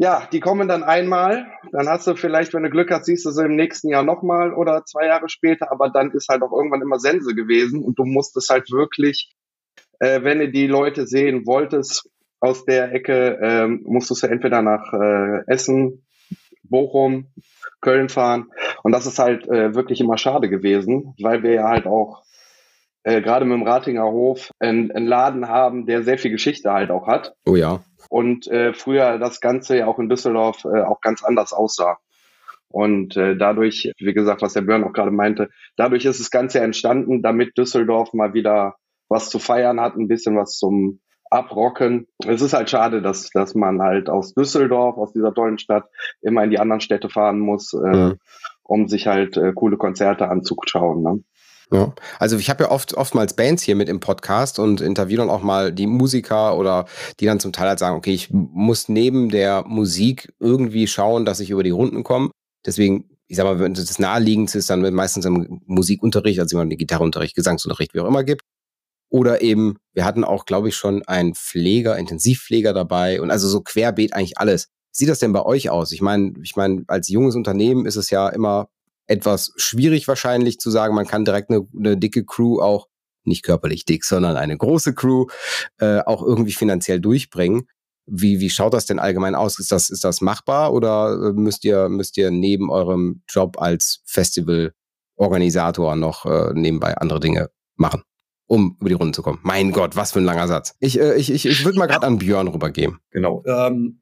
[0.00, 3.32] Ja, die kommen dann einmal, dann hast du vielleicht, wenn du Glück hast, siehst du
[3.32, 6.82] sie im nächsten Jahr nochmal oder zwei Jahre später, aber dann ist halt auch irgendwann
[6.82, 9.34] immer Sense gewesen und du musstest halt wirklich,
[9.98, 12.08] äh, wenn du die Leute sehen wolltest,
[12.40, 16.06] aus der Ecke, ähm, musstest du entweder nach äh, Essen,
[16.62, 17.28] Bochum,
[17.80, 18.50] Köln fahren
[18.82, 22.22] und das ist halt äh, wirklich immer schade gewesen, weil wir ja halt auch
[23.04, 26.90] äh, gerade mit dem Ratinger Hof einen, einen Laden haben, der sehr viel Geschichte halt
[26.90, 27.34] auch hat.
[27.46, 27.80] Oh ja.
[28.10, 31.98] Und äh, früher das Ganze ja auch in Düsseldorf äh, auch ganz anders aussah.
[32.70, 36.60] Und äh, dadurch, wie gesagt, was der Björn auch gerade meinte, dadurch ist das Ganze
[36.60, 38.76] entstanden, damit Düsseldorf mal wieder
[39.08, 42.06] was zu feiern hat, ein bisschen was zum Abrocken.
[42.26, 45.84] Es ist halt schade, dass, dass man halt aus Düsseldorf, aus dieser tollen Stadt,
[46.20, 48.18] immer in die anderen Städte fahren muss, äh, mhm.
[48.62, 51.02] um sich halt äh, coole Konzerte anzuschauen.
[51.02, 51.22] Ne?
[51.70, 51.92] Ja.
[52.18, 55.42] Also ich habe ja oft oftmals Bands hier mit im Podcast und interviewe dann auch
[55.42, 56.86] mal die Musiker oder
[57.20, 61.40] die dann zum Teil halt sagen, okay, ich muss neben der Musik irgendwie schauen, dass
[61.40, 62.30] ich über die Runden komme.
[62.64, 67.34] Deswegen, ich sag mal, wenn das naheliegend ist, dann meistens im Musikunterricht, also jemand Gitarreunterricht,
[67.34, 68.42] Gesangsunterricht, wie auch immer gibt.
[69.10, 73.62] Oder eben, wir hatten auch, glaube ich, schon einen Pfleger, Intensivpfleger dabei und also so
[73.62, 74.66] querbeet eigentlich alles.
[74.92, 75.92] Wie sieht das denn bei euch aus?
[75.92, 78.68] Ich meine, ich meine, als junges Unternehmen ist es ja immer
[79.06, 82.88] etwas schwierig wahrscheinlich zu sagen, man kann direkt eine, eine dicke Crew auch,
[83.24, 85.26] nicht körperlich dick, sondern eine große Crew
[85.78, 87.68] äh, auch irgendwie finanziell durchbringen.
[88.06, 89.58] Wie, wie schaut das denn allgemein aus?
[89.58, 94.02] Ist das, ist das machbar oder äh, müsst ihr, müsst ihr neben eurem Job als
[94.06, 98.02] Festivalorganisator noch äh, nebenbei andere Dinge machen,
[98.48, 99.38] um über die Runde zu kommen?
[99.42, 100.74] Mein Gott, was für ein langer Satz.
[100.80, 102.98] Ich, äh, ich, ich, ich würde mal gerade an Björn rübergeben.
[103.12, 103.44] Genau.
[103.46, 104.00] Ähm,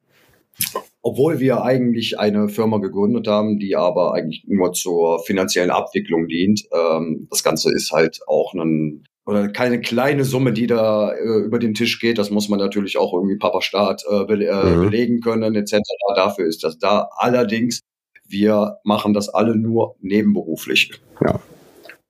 [1.02, 6.62] obwohl wir eigentlich eine Firma gegründet haben, die aber eigentlich nur zur finanziellen Abwicklung dient.
[6.72, 11.58] Ähm, das Ganze ist halt auch ein oder keine kleine Summe, die da äh, über
[11.58, 12.18] den Tisch geht.
[12.18, 14.84] Das muss man natürlich auch irgendwie Papa Staat äh, be äh, mhm.
[14.84, 15.78] belegen können etc.
[16.14, 17.08] Dafür ist das da.
[17.16, 17.80] Allerdings,
[18.26, 20.92] wir machen das alle nur nebenberuflich.
[21.20, 21.40] Ja.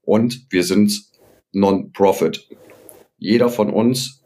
[0.02, 0.92] Und wir sind
[1.56, 2.48] Non-Profit.
[3.18, 4.22] Jeder von uns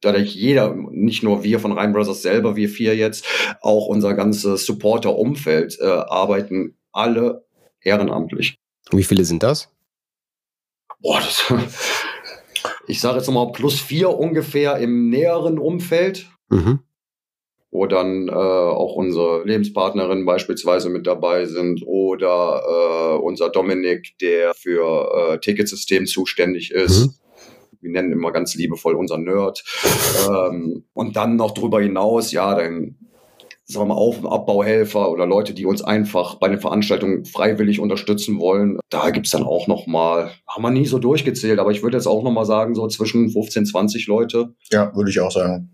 [0.00, 3.24] dadurch jeder, nicht nur wir von Rhein Brothers selber, wir vier jetzt,
[3.60, 7.44] auch unser ganzes Supporter-Umfeld äh, arbeiten alle
[7.80, 8.58] ehrenamtlich.
[8.90, 9.70] Wie viele sind das?
[11.00, 11.52] Boah, das,
[12.86, 16.28] ich sage jetzt mal plus vier ungefähr im näheren Umfeld.
[16.48, 16.80] Mhm.
[17.72, 24.54] Wo dann äh, auch unsere Lebenspartnerin beispielsweise mit dabei sind oder äh, unser Dominik, der
[24.54, 27.06] für äh, Ticketsystem zuständig ist.
[27.06, 27.14] Mhm
[27.82, 29.64] wir nennen immer ganz liebevoll unser Nerd.
[30.28, 32.96] ähm, und dann noch drüber hinaus, ja, dann
[33.64, 37.78] sagen wir mal, Auf- und Abbauhelfer oder Leute, die uns einfach bei den Veranstaltungen freiwillig
[37.78, 38.78] unterstützen wollen.
[38.90, 42.06] Da gibt's dann auch noch mal, haben wir nie so durchgezählt, aber ich würde jetzt
[42.06, 44.54] auch noch mal sagen, so zwischen 15, 20 Leute.
[44.72, 45.70] Ja, würde ich auch sagen.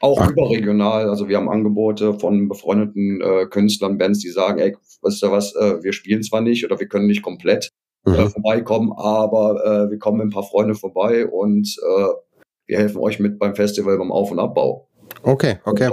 [0.00, 0.30] Auch Ach.
[0.30, 5.30] überregional, also wir haben Angebote von befreundeten äh, Künstlern, Bands, die sagen, ey, weißt du
[5.30, 7.70] was, äh, wir spielen zwar nicht oder wir können nicht komplett,
[8.06, 8.16] äh, mhm.
[8.16, 12.06] äh, vorbeikommen, aber äh, wir kommen mit ein paar Freunde vorbei und äh,
[12.66, 14.88] wir helfen euch mit beim Festival beim Auf- und Abbau.
[15.22, 15.90] Okay, okay.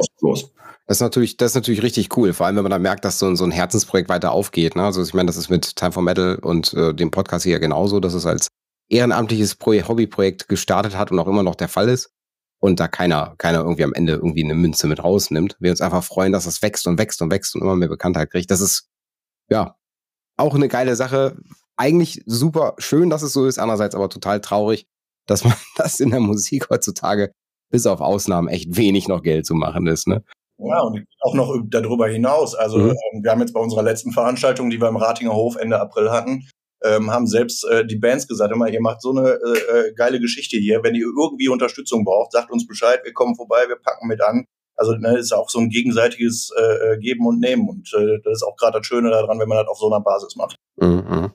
[0.88, 3.20] Das ist natürlich, das ist natürlich richtig cool, vor allem wenn man dann merkt, dass
[3.20, 4.78] so, so ein Herzensprojekt weiter aufgeht.
[4.78, 4.84] Ne?
[4.84, 8.14] Also ich meine, das ist mit Time for Metal und dem Podcast hier genauso, dass
[8.14, 8.48] es als
[8.88, 12.14] ehrenamtliches Pro Hobbyprojekt gestartet hat und auch immer noch der Fall ist.
[12.60, 15.58] Und da keiner, keiner irgendwie am Ende irgendwie eine Münze mit rausnimmt.
[15.60, 18.32] Wir uns einfach freuen, dass es wächst und wächst und wächst und immer mehr Bekanntheit
[18.32, 18.50] kriegt.
[18.50, 18.90] Das ist,
[19.50, 19.76] ja,
[20.38, 21.38] auch eine geile Sache
[21.78, 24.88] eigentlich super schön, dass es so ist, andererseits aber total traurig,
[25.28, 27.32] dass man das in der Musik heutzutage
[27.70, 30.08] bis auf Ausnahmen echt wenig noch Geld zu machen ist.
[30.08, 30.24] Ne?
[30.58, 32.56] Ja, und auch noch darüber hinaus.
[32.56, 32.90] Also mhm.
[32.90, 36.10] ähm, wir haben jetzt bei unserer letzten Veranstaltung, die wir im Ratinger Hof Ende April
[36.10, 36.48] hatten,
[36.84, 40.20] ähm, haben selbst äh, die Bands gesagt, immer, ihr macht so eine äh, äh, geile
[40.20, 40.84] Geschichte hier.
[40.84, 44.46] Wenn ihr irgendwie Unterstützung braucht, sagt uns Bescheid, wir kommen vorbei, wir packen mit an.
[44.76, 47.68] Also ne, ist auch so ein gegenseitiges äh, äh Geben und Nehmen.
[47.68, 50.02] Und äh, das ist auch gerade das Schöne daran, wenn man das auf so einer
[50.02, 50.56] Basis macht.
[50.80, 51.32] Mhm.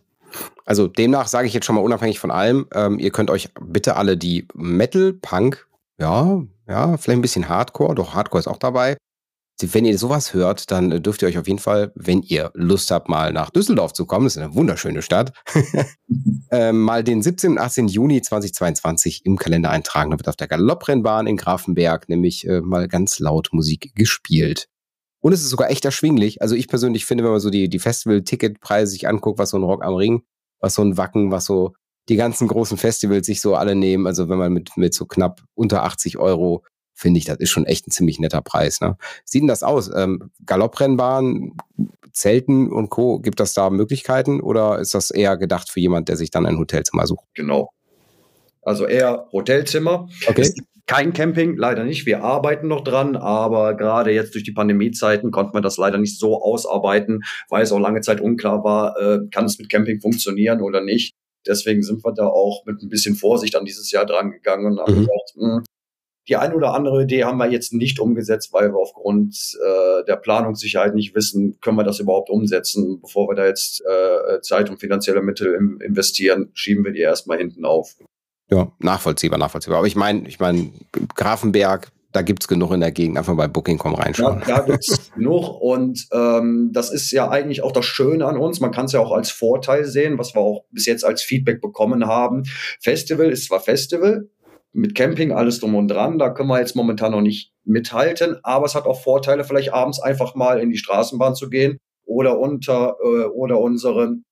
[0.64, 3.96] Also demnach sage ich jetzt schon mal unabhängig von allem, ähm, ihr könnt euch bitte
[3.96, 5.66] alle die Metal, Punk,
[5.98, 8.96] ja, ja, vielleicht ein bisschen Hardcore, doch Hardcore ist auch dabei.
[9.60, 13.08] Wenn ihr sowas hört, dann dürft ihr euch auf jeden Fall, wenn ihr Lust habt,
[13.08, 15.32] mal nach Düsseldorf zu kommen, das ist eine wunderschöne Stadt,
[16.50, 17.52] ähm, mal den 17.
[17.52, 17.88] und 18.
[17.88, 20.10] Juni 2022 im Kalender eintragen.
[20.10, 24.68] Da wird auf der Galopprennbahn in Grafenberg nämlich äh, mal ganz laut Musik gespielt.
[25.20, 26.42] Und es ist sogar echt erschwinglich.
[26.42, 29.62] Also ich persönlich finde, wenn man so die, die Festival-Ticketpreise sich anguckt, was so ein
[29.62, 30.22] Rock am Ring,
[30.58, 31.74] was so ein Wacken, was so
[32.08, 35.42] die ganzen großen Festivals sich so alle nehmen, also wenn man mit, mit so knapp
[35.54, 38.80] unter 80 Euro, finde ich, das ist schon echt ein ziemlich netter Preis.
[38.80, 38.96] Ne?
[39.24, 39.90] Sieht denn das aus?
[39.94, 41.56] Ähm, Galopprennbahn,
[42.12, 46.16] Zelten und Co., gibt das da Möglichkeiten oder ist das eher gedacht für jemand, der
[46.16, 47.24] sich dann ein Hotelzimmer sucht?
[47.34, 47.70] Genau.
[48.62, 50.08] Also eher Hotelzimmer.
[50.26, 50.52] Okay.
[50.86, 52.06] Kein Camping, leider nicht.
[52.06, 56.18] Wir arbeiten noch dran, aber gerade jetzt durch die Pandemiezeiten konnte man das leider nicht
[56.18, 60.60] so ausarbeiten, weil es auch lange Zeit unklar war, äh, kann es mit Camping funktionieren
[60.60, 61.14] oder nicht.
[61.46, 64.80] Deswegen sind wir da auch mit ein bisschen Vorsicht an dieses Jahr dran gegangen und
[64.80, 65.00] haben mhm.
[65.00, 65.64] gesagt, mh, hm,
[66.28, 70.16] die eine oder andere Idee haben wir jetzt nicht umgesetzt, weil wir aufgrund äh, der
[70.16, 73.00] Planungssicherheit nicht wissen, können wir das überhaupt umsetzen.
[73.00, 77.38] Bevor wir da jetzt äh, Zeit und finanzielle Mittel im, investieren, schieben wir die erstmal
[77.38, 77.96] hinten auf.
[78.50, 79.78] Ja, nachvollziehbar, nachvollziehbar.
[79.78, 80.70] Aber ich meine, ich meine,
[81.14, 83.16] Grafenberg, da gibt es genug in der Gegend.
[83.16, 84.42] Einfach bei Booking.com reinschauen.
[84.46, 85.60] Ja, da gibt es genug.
[85.60, 88.60] Und ähm, das ist ja eigentlich auch das Schöne an uns.
[88.60, 91.60] Man kann es ja auch als Vorteil sehen, was wir auch bis jetzt als Feedback
[91.60, 92.44] bekommen haben.
[92.80, 94.28] Festival ist zwar Festival,
[94.72, 96.18] mit Camping, alles drum und dran.
[96.18, 100.00] Da können wir jetzt momentan noch nicht mithalten, aber es hat auch Vorteile, vielleicht abends
[100.00, 104.24] einfach mal in die Straßenbahn zu gehen oder unter äh, oder unseren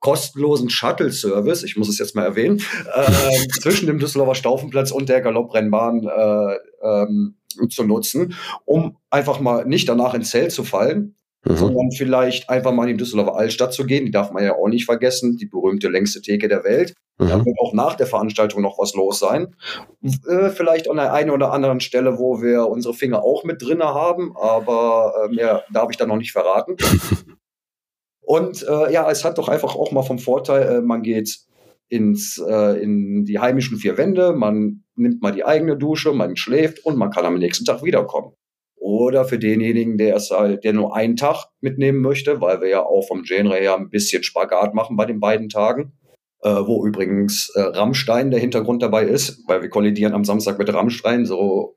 [0.00, 2.62] kostenlosen Shuttle-Service, ich muss es jetzt mal erwähnen,
[2.94, 7.36] äh, zwischen dem Düsseldorfer Staufenplatz und der Galopprennbahn äh, ähm,
[7.68, 11.56] zu nutzen, um einfach mal nicht danach ins Zelt zu fallen, mhm.
[11.56, 14.04] sondern vielleicht einfach mal in die Düsseldorfer Altstadt zu gehen.
[14.04, 16.94] Die darf man ja auch nicht vergessen, die berühmte längste Theke der Welt.
[17.18, 17.28] Mhm.
[17.28, 19.54] Da wird auch nach der Veranstaltung noch was los sein.
[20.02, 23.86] Äh, vielleicht an der einen oder anderen Stelle, wo wir unsere Finger auch mit drinne
[23.86, 26.76] haben, aber äh, mehr darf ich da noch nicht verraten.
[28.22, 31.40] Und äh, ja, es hat doch einfach auch mal vom Vorteil, äh, man geht
[31.88, 36.84] ins, äh, in die heimischen vier Wände, man nimmt mal die eigene Dusche, man schläft
[36.84, 38.32] und man kann am nächsten Tag wiederkommen.
[38.90, 42.84] Oder für denjenigen, der es halt, der nur einen Tag mitnehmen möchte, weil wir ja
[42.84, 45.92] auch vom Genre her ein bisschen Spagat machen bei den beiden Tagen,
[46.42, 50.74] äh, wo übrigens äh, Rammstein der Hintergrund dabei ist, weil wir kollidieren am Samstag mit
[50.74, 51.76] Rammstein, so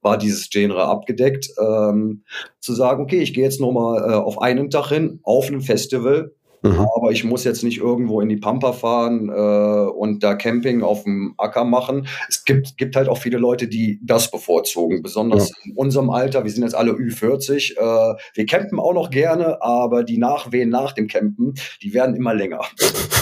[0.00, 2.24] war dieses Genre abgedeckt, ähm,
[2.60, 5.60] zu sagen, okay, ich gehe jetzt nur mal äh, auf einen Tag hin, auf ein
[5.60, 6.34] Festival,
[6.72, 6.86] Mhm.
[6.96, 11.04] Aber ich muss jetzt nicht irgendwo in die Pampa fahren äh, und da Camping auf
[11.04, 12.08] dem Acker machen.
[12.28, 15.56] Es gibt, gibt halt auch viele Leute, die das bevorzugen, besonders ja.
[15.64, 16.44] in unserem Alter.
[16.44, 17.76] Wir sind jetzt alle Ü40.
[17.76, 22.34] Äh, wir campen auch noch gerne, aber die Nachwehen nach dem Campen, die werden immer
[22.34, 22.60] länger.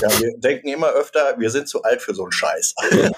[0.02, 2.74] Ja, wir denken immer öfter, wir sind zu alt für so einen Scheiß.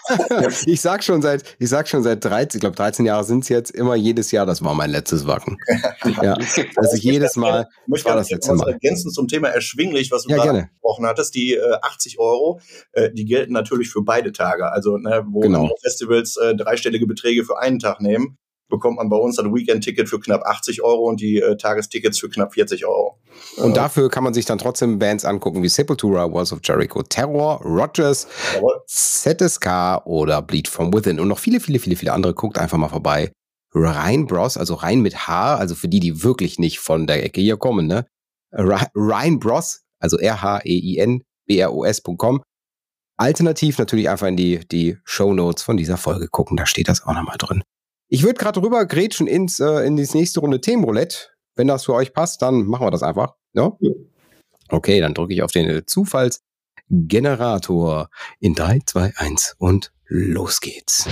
[0.66, 3.48] ich sag schon seit, ich sag schon seit 13, ich glaube 13 Jahre sind es
[3.48, 5.58] jetzt immer jedes Jahr, das war mein letztes Wacken.
[6.22, 6.36] ja.
[6.76, 8.70] Also jedes Mal, das war das letzte Mal.
[8.70, 12.60] Ergänzen zum Thema erschwinglich, was du ja, gerade gesprochen hattest, die äh, 80 Euro,
[12.92, 14.70] äh, die gelten natürlich für beide Tage.
[14.70, 15.70] Also ne, wo genau.
[15.82, 20.18] Festivals äh, dreistellige Beträge für einen Tag nehmen, bekommt man bei uns ein Weekend-Ticket für
[20.18, 23.18] knapp 80 Euro und die äh, Tagestickets für knapp 40 Euro.
[23.56, 27.02] Und äh, dafür kann man sich dann trotzdem Bands angucken wie Sepultura, Walls of Jericho,
[27.02, 28.26] Terror, Rogers,
[28.86, 32.34] ZSK oder Bleed From Within und noch viele, viele, viele, viele andere.
[32.34, 33.30] Guckt einfach mal vorbei.
[33.74, 37.40] Ryan Bros, also Ryan mit H, also für die, die wirklich nicht von der Ecke
[37.40, 38.06] hier kommen, ne?
[38.52, 42.42] Ryan Bros also R-H-E-I-N-B-R-O-S.com.
[43.18, 47.02] Alternativ natürlich einfach in die, die Show Notes von dieser Folge gucken, da steht das
[47.02, 47.62] auch nochmal drin.
[48.08, 51.30] Ich würde gerade rüber grätschen ins, äh, in die nächste Runde Themenroulette.
[51.56, 53.32] Wenn das für euch passt, dann machen wir das einfach.
[53.54, 53.72] Ja?
[54.68, 61.08] Okay, dann drücke ich auf den Zufallsgenerator in 3, 2, 1 und los geht's.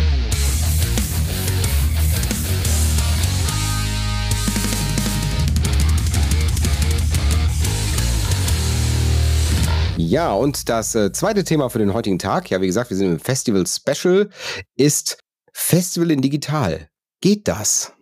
[9.97, 13.13] Ja, und das äh, zweite Thema für den heutigen Tag, ja, wie gesagt, wir sind
[13.13, 14.29] im Festival Special,
[14.77, 15.19] ist
[15.53, 16.89] Festival in Digital.
[17.21, 17.93] Geht das?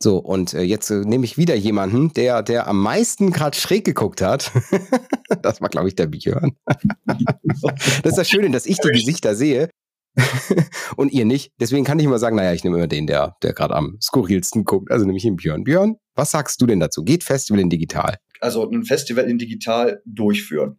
[0.00, 3.84] So, und äh, jetzt äh, nehme ich wieder jemanden, der, der am meisten gerade schräg
[3.84, 4.52] geguckt hat.
[5.42, 6.52] das war, glaube ich, der Björn.
[7.04, 9.70] das ist das Schöne, dass ich die Gesichter sehe
[10.96, 11.50] und ihr nicht.
[11.60, 14.64] Deswegen kann ich immer sagen, naja, ich nehme immer den, der, der gerade am skurrilsten
[14.64, 14.92] guckt.
[14.92, 15.64] Also nehme ich den Björn.
[15.64, 17.02] Björn, was sagst du denn dazu?
[17.02, 18.18] Geht Festival in Digital?
[18.40, 20.78] Also ein Festival in digital durchführen.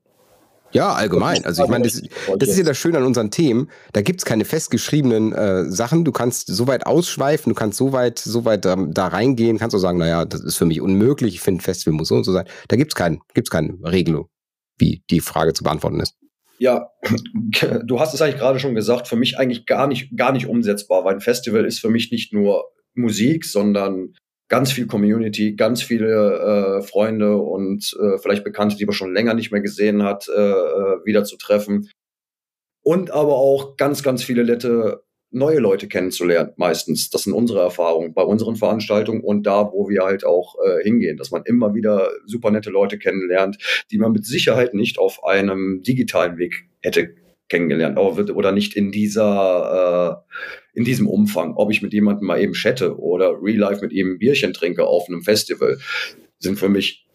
[0.72, 1.44] Ja, allgemein.
[1.46, 2.02] Also ich meine, das,
[2.38, 3.70] das, ist ja das Schöne an unseren Themen.
[3.94, 6.06] Da gibt's keine festgeschriebenen äh, Sachen.
[6.06, 9.76] Du kannst so weit ausschweifen, du kannst so weit, so weit ähm, da reingehen, kannst
[9.76, 12.32] auch sagen, naja, das ist für mich unmöglich, ich finde, Festival muss so und so
[12.32, 12.46] sein.
[12.68, 14.30] Da gibt's kein, gibt's keine Regelung,
[14.78, 16.16] wie die Frage zu beantworten ist.
[16.60, 16.90] Ja,
[17.84, 21.04] du hast es eigentlich gerade schon gesagt, für mich eigentlich gar nicht, gar nicht umsetzbar,
[21.04, 24.14] weil ein Festival ist für mich nicht nur Musik, sondern
[24.50, 29.36] ganz viel Community, ganz viele äh, Freunde und äh, vielleicht Bekannte, die man schon länger
[29.36, 31.90] nicht mehr gesehen hat, äh, äh, wieder zu treffen.
[32.82, 37.12] Und aber auch ganz, ganz viele nette neue Leute kennenzulernen, meistens.
[37.12, 41.18] Das sind unsere Erfahrungen bei unseren Veranstaltungen und da, wo wir halt auch äh, hingehen,
[41.18, 43.58] dass man immer wieder super nette Leute kennenlernt,
[43.92, 47.14] die man mit Sicherheit nicht auf einem digitalen Weg hätte
[47.48, 50.34] kennengelernt oder nicht in dieser äh,
[50.74, 54.14] in diesem Umfang, ob ich mit jemandem mal eben chatte oder real life mit ihm
[54.14, 55.80] ein Bierchen trinke auf einem Festival,
[56.40, 57.08] sind für mich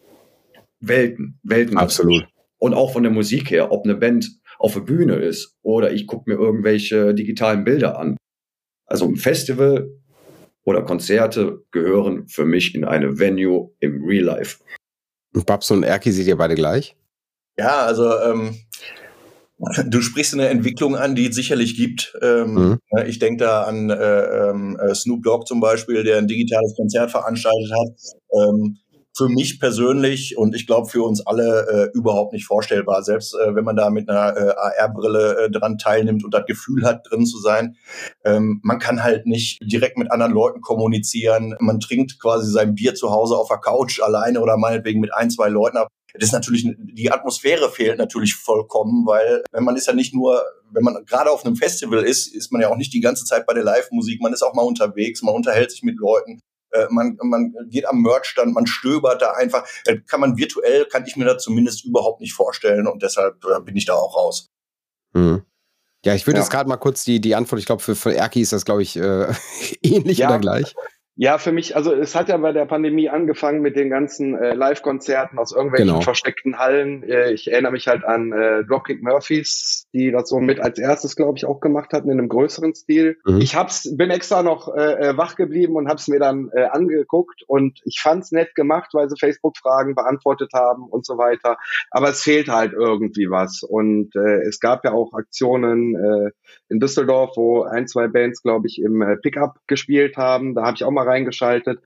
[0.79, 1.77] Welten, Welten.
[1.77, 2.27] Absolut.
[2.57, 6.07] Und auch von der Musik her, ob eine Band auf der Bühne ist oder ich
[6.07, 8.17] gucke mir irgendwelche digitalen Bilder an.
[8.85, 9.89] Also ein Festival
[10.63, 14.57] oder Konzerte gehören für mich in eine Venue im Real Life.
[15.33, 16.95] Und Babs und Erki seht ihr beide gleich?
[17.57, 18.55] Ja, also ähm,
[19.85, 22.17] du sprichst eine Entwicklung an, die es sicherlich gibt.
[22.21, 22.79] Ähm, mhm.
[22.91, 27.11] Ne, ich denke da an äh, äh, Snoop Dogg zum Beispiel, der ein digitales Konzert
[27.11, 27.95] veranstaltet hat.
[28.33, 28.77] Ähm,
[29.17, 33.01] für mich persönlich und ich glaube für uns alle äh, überhaupt nicht vorstellbar.
[33.01, 36.85] Selbst äh, wenn man da mit einer äh, AR-Brille äh, dran teilnimmt und das Gefühl
[36.85, 37.77] hat, drin zu sein.
[38.25, 41.55] Ähm, man kann halt nicht direkt mit anderen Leuten kommunizieren.
[41.59, 45.29] Man trinkt quasi sein Bier zu Hause auf der Couch alleine oder meinetwegen mit ein,
[45.29, 45.87] zwei Leuten ab.
[46.19, 50.43] Das ist natürlich, die Atmosphäre fehlt natürlich vollkommen, weil wenn man ist ja nicht nur,
[50.71, 53.45] wenn man gerade auf einem Festival ist, ist man ja auch nicht die ganze Zeit
[53.45, 54.21] bei der Live-Musik.
[54.21, 56.39] Man ist auch mal unterwegs, man unterhält sich mit Leuten.
[56.71, 59.67] Äh, man, man geht am Merchstand, man stöbert da einfach.
[59.85, 63.61] Äh, kann man virtuell, kann ich mir das zumindest überhaupt nicht vorstellen und deshalb äh,
[63.61, 64.47] bin ich da auch raus.
[65.13, 65.43] Mhm.
[66.05, 66.43] Ja, ich würde ja.
[66.43, 68.83] jetzt gerade mal kurz die, die Antwort, ich glaube, für, für Erki ist das, glaube
[68.83, 69.33] ich, äh,
[69.81, 70.29] ähnlich ja.
[70.29, 70.75] oder gleich.
[71.17, 74.53] Ja, für mich, also es hat ja bei der Pandemie angefangen mit den ganzen äh,
[74.53, 76.01] Live-Konzerten aus irgendwelchen genau.
[76.01, 77.03] versteckten Hallen.
[77.03, 81.15] Äh, ich erinnere mich halt an äh, Dropkick Murphys, die das so mit als erstes,
[81.15, 83.17] glaube ich, auch gemacht hatten in einem größeren Stil.
[83.25, 83.39] Mhm.
[83.39, 87.43] Ich hab's, bin extra noch äh, äh wach geblieben und hab's mir dann äh, angeguckt
[87.47, 91.55] und ich fand's nett gemacht, weil sie Facebook-Fragen beantwortet haben und so weiter.
[91.91, 93.63] Aber es fehlt halt irgendwie was.
[93.63, 96.31] Und äh, es gab ja auch Aktionen äh,
[96.67, 100.55] in Düsseldorf, wo ein, zwei Bands, glaube ich, im äh, Pickup gespielt haben.
[100.55, 101.79] Da habe ich auch mal reingeschaltet.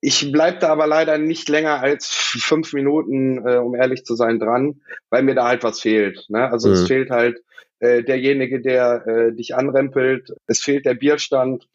[0.00, 2.08] Ich bleib da aber leider nicht länger als
[2.42, 6.26] fünf Minuten, äh, um ehrlich zu sein, dran, weil mir da halt was fehlt.
[6.28, 6.50] Ne?
[6.50, 6.74] Also mhm.
[6.74, 7.42] es fehlt halt
[7.78, 10.30] äh, derjenige, der äh, dich anrempelt.
[10.46, 11.68] Es fehlt der Bierstand,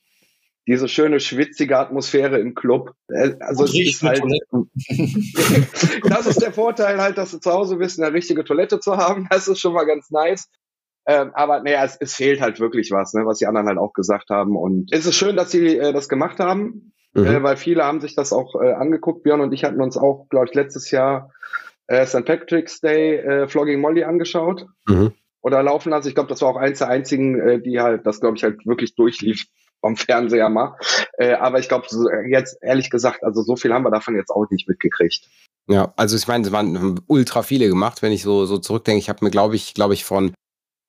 [0.68, 2.94] diese schöne schwitzige Atmosphäre im Club.
[3.08, 4.22] Äh, also es ist halt,
[6.10, 9.28] das ist der Vorteil halt, dass du zu Hause bist, eine richtige Toilette zu haben.
[9.30, 10.50] Das ist schon mal ganz nice.
[11.08, 13.94] Ähm, aber naja, es, es fehlt halt wirklich was, ne, was die anderen halt auch
[13.94, 14.58] gesagt haben.
[14.58, 17.26] Und es ist schön, dass sie äh, das gemacht haben, mhm.
[17.26, 19.24] äh, weil viele haben sich das auch äh, angeguckt.
[19.24, 21.32] Björn und ich hatten uns auch, glaube ich, letztes Jahr
[21.88, 22.26] äh, St.
[22.26, 24.66] Patrick's Day äh, Flogging Molly angeschaut.
[24.86, 25.14] Mhm.
[25.42, 26.10] Oder laufen lassen.
[26.10, 28.66] Ich glaube, das war auch eins der einzigen, äh, die halt, das glaube ich halt
[28.66, 29.46] wirklich durchlief
[29.80, 30.76] vom Fernseher mal.
[31.18, 34.32] Äh, aber ich glaube, so, jetzt ehrlich gesagt, also so viel haben wir davon jetzt
[34.32, 35.30] auch nicht mitgekriegt.
[35.70, 39.00] Ja, also ich meine, es waren ultra viele gemacht, wenn ich so, so zurückdenke.
[39.00, 40.34] Ich habe mir, glaube ich, glaube ich, von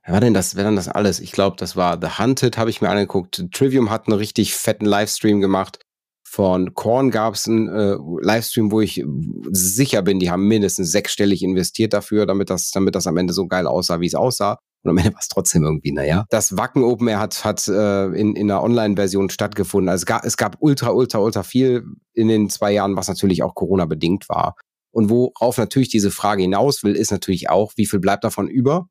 [0.08, 0.56] Wer war denn das?
[0.56, 1.20] Wer denn das alles?
[1.20, 3.44] Ich glaube, das war The Hunted, habe ich mir angeguckt.
[3.52, 5.80] Trivium hat einen richtig fetten Livestream gemacht.
[6.26, 9.04] Von Korn gab es einen äh, Livestream, wo ich
[9.50, 13.46] sicher bin, die haben mindestens sechsstellig investiert dafür, damit das, damit das am Ende so
[13.48, 14.56] geil aussah, wie es aussah.
[14.82, 16.24] Und am Ende war es trotzdem irgendwie, naja.
[16.30, 19.90] Das Wacken Open Air hat, hat äh, in, in einer Online-Version stattgefunden.
[19.90, 23.42] Also es gab, es gab ultra, ultra, ultra viel in den zwei Jahren, was natürlich
[23.42, 24.54] auch Corona-bedingt war.
[24.90, 28.88] Und worauf natürlich diese Frage hinaus will, ist natürlich auch, wie viel bleibt davon über?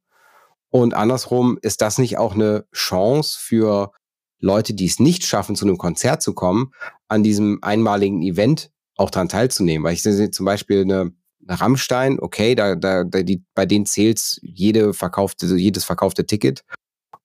[0.69, 3.91] Und andersrum, ist das nicht auch eine Chance für
[4.39, 6.71] Leute, die es nicht schaffen, zu einem Konzert zu kommen,
[7.07, 9.85] an diesem einmaligen Event auch daran teilzunehmen?
[9.85, 11.11] Weil ich sehe zum Beispiel eine,
[11.47, 16.63] eine Rammstein, okay, da, da, da die, bei denen zählt jede verkaufte, jedes verkaufte Ticket.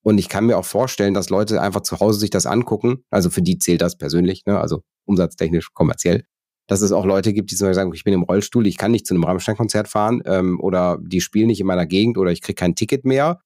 [0.02, 3.04] Und ich kann mir auch vorstellen, dass Leute einfach zu Hause sich das angucken.
[3.10, 4.58] Also für die zählt das persönlich, ne?
[4.58, 6.24] also umsatztechnisch, kommerziell
[6.66, 8.92] dass es auch Leute gibt, die zum Beispiel sagen, ich bin im Rollstuhl, ich kann
[8.92, 12.40] nicht zu einem Rammstein-Konzert fahren ähm, oder die spielen nicht in meiner Gegend oder ich
[12.40, 13.40] kriege kein Ticket mehr.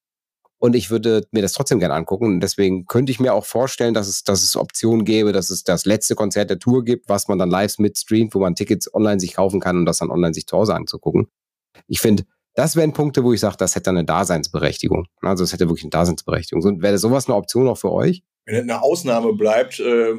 [0.58, 2.26] Und ich würde mir das trotzdem gerne angucken.
[2.26, 5.64] Und deswegen könnte ich mir auch vorstellen, dass es, dass es Optionen gäbe, dass es
[5.64, 9.20] das letzte Konzert der Tour gibt, was man dann live mitstreamt, wo man Tickets online
[9.20, 11.28] sich kaufen kann und das dann online sich zu Hause anzugucken.
[11.88, 12.24] Ich finde,
[12.54, 15.06] das wären Punkte, wo ich sage, das hätte eine Daseinsberechtigung.
[15.20, 16.80] Also es hätte wirklich eine Daseinsberechtigung.
[16.80, 18.22] Wäre sowas eine Option auch für euch?
[18.46, 20.14] Wenn eine Ausnahme bleibt, äh,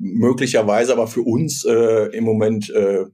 [0.00, 3.04] möglicherweise aber für uns äh, im Moment äh,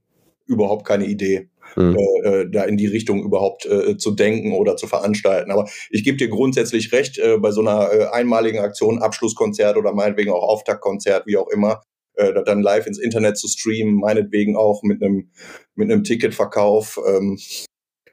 [0.47, 1.51] überhaupt keine Idee.
[1.75, 1.97] Mhm.
[2.23, 5.51] Äh, da in die Richtung überhaupt äh, zu denken oder zu veranstalten.
[5.51, 9.93] Aber ich gebe dir grundsätzlich recht, äh, bei so einer äh, einmaligen Aktion, Abschlusskonzert oder
[9.93, 11.83] meinetwegen auch Auftaktkonzert, wie auch immer,
[12.15, 15.31] äh, dann live ins Internet zu streamen, meinetwegen auch mit einem
[15.75, 17.39] mit einem Ticketverkauf, ähm,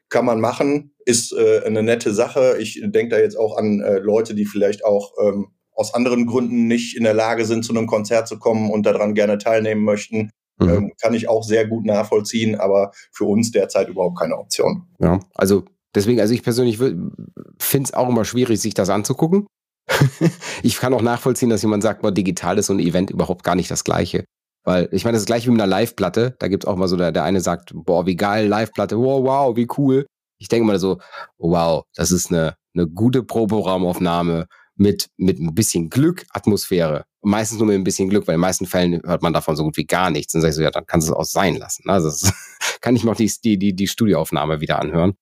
[0.10, 2.58] kann man machen, ist äh, eine nette Sache.
[2.60, 6.68] Ich denke da jetzt auch an äh, Leute, die vielleicht auch ähm, aus anderen Gründen
[6.68, 10.32] nicht in der Lage sind, zu einem Konzert zu kommen und daran gerne teilnehmen möchten.
[10.60, 10.70] Mhm.
[10.70, 14.88] Ähm, kann ich auch sehr gut nachvollziehen, aber für uns derzeit überhaupt keine Option.
[15.00, 19.48] Ja, also deswegen, also ich persönlich finde es auch immer schwierig, sich das anzugucken.
[20.64, 23.56] ich kann auch nachvollziehen, dass jemand sagt, boah, digital ist so ein Event überhaupt gar
[23.56, 24.26] nicht das Gleiche.
[24.64, 26.36] Weil ich meine, das ist gleich wie mit einer Live-Platte.
[26.40, 29.24] Da gibt es auch mal so, der, der eine sagt, boah, wie geil, Live-Platte, wow,
[29.24, 30.06] wow, wie cool.
[30.40, 31.00] Ich denke mal so,
[31.38, 37.06] wow, das ist eine, eine gute Proberaumaufnahme mit, mit ein bisschen Glück, Atmosphäre.
[37.22, 39.64] meistens nur mit ein bisschen Glück, weil in den meisten Fällen hört man davon so
[39.64, 40.34] gut wie gar nichts.
[40.34, 41.90] Dann sag ich so, ja, dann kannst du es auch sein lassen.
[41.90, 42.34] Also das
[42.82, 45.14] kann ich noch die, die, die, die Studioaufnahme wieder anhören.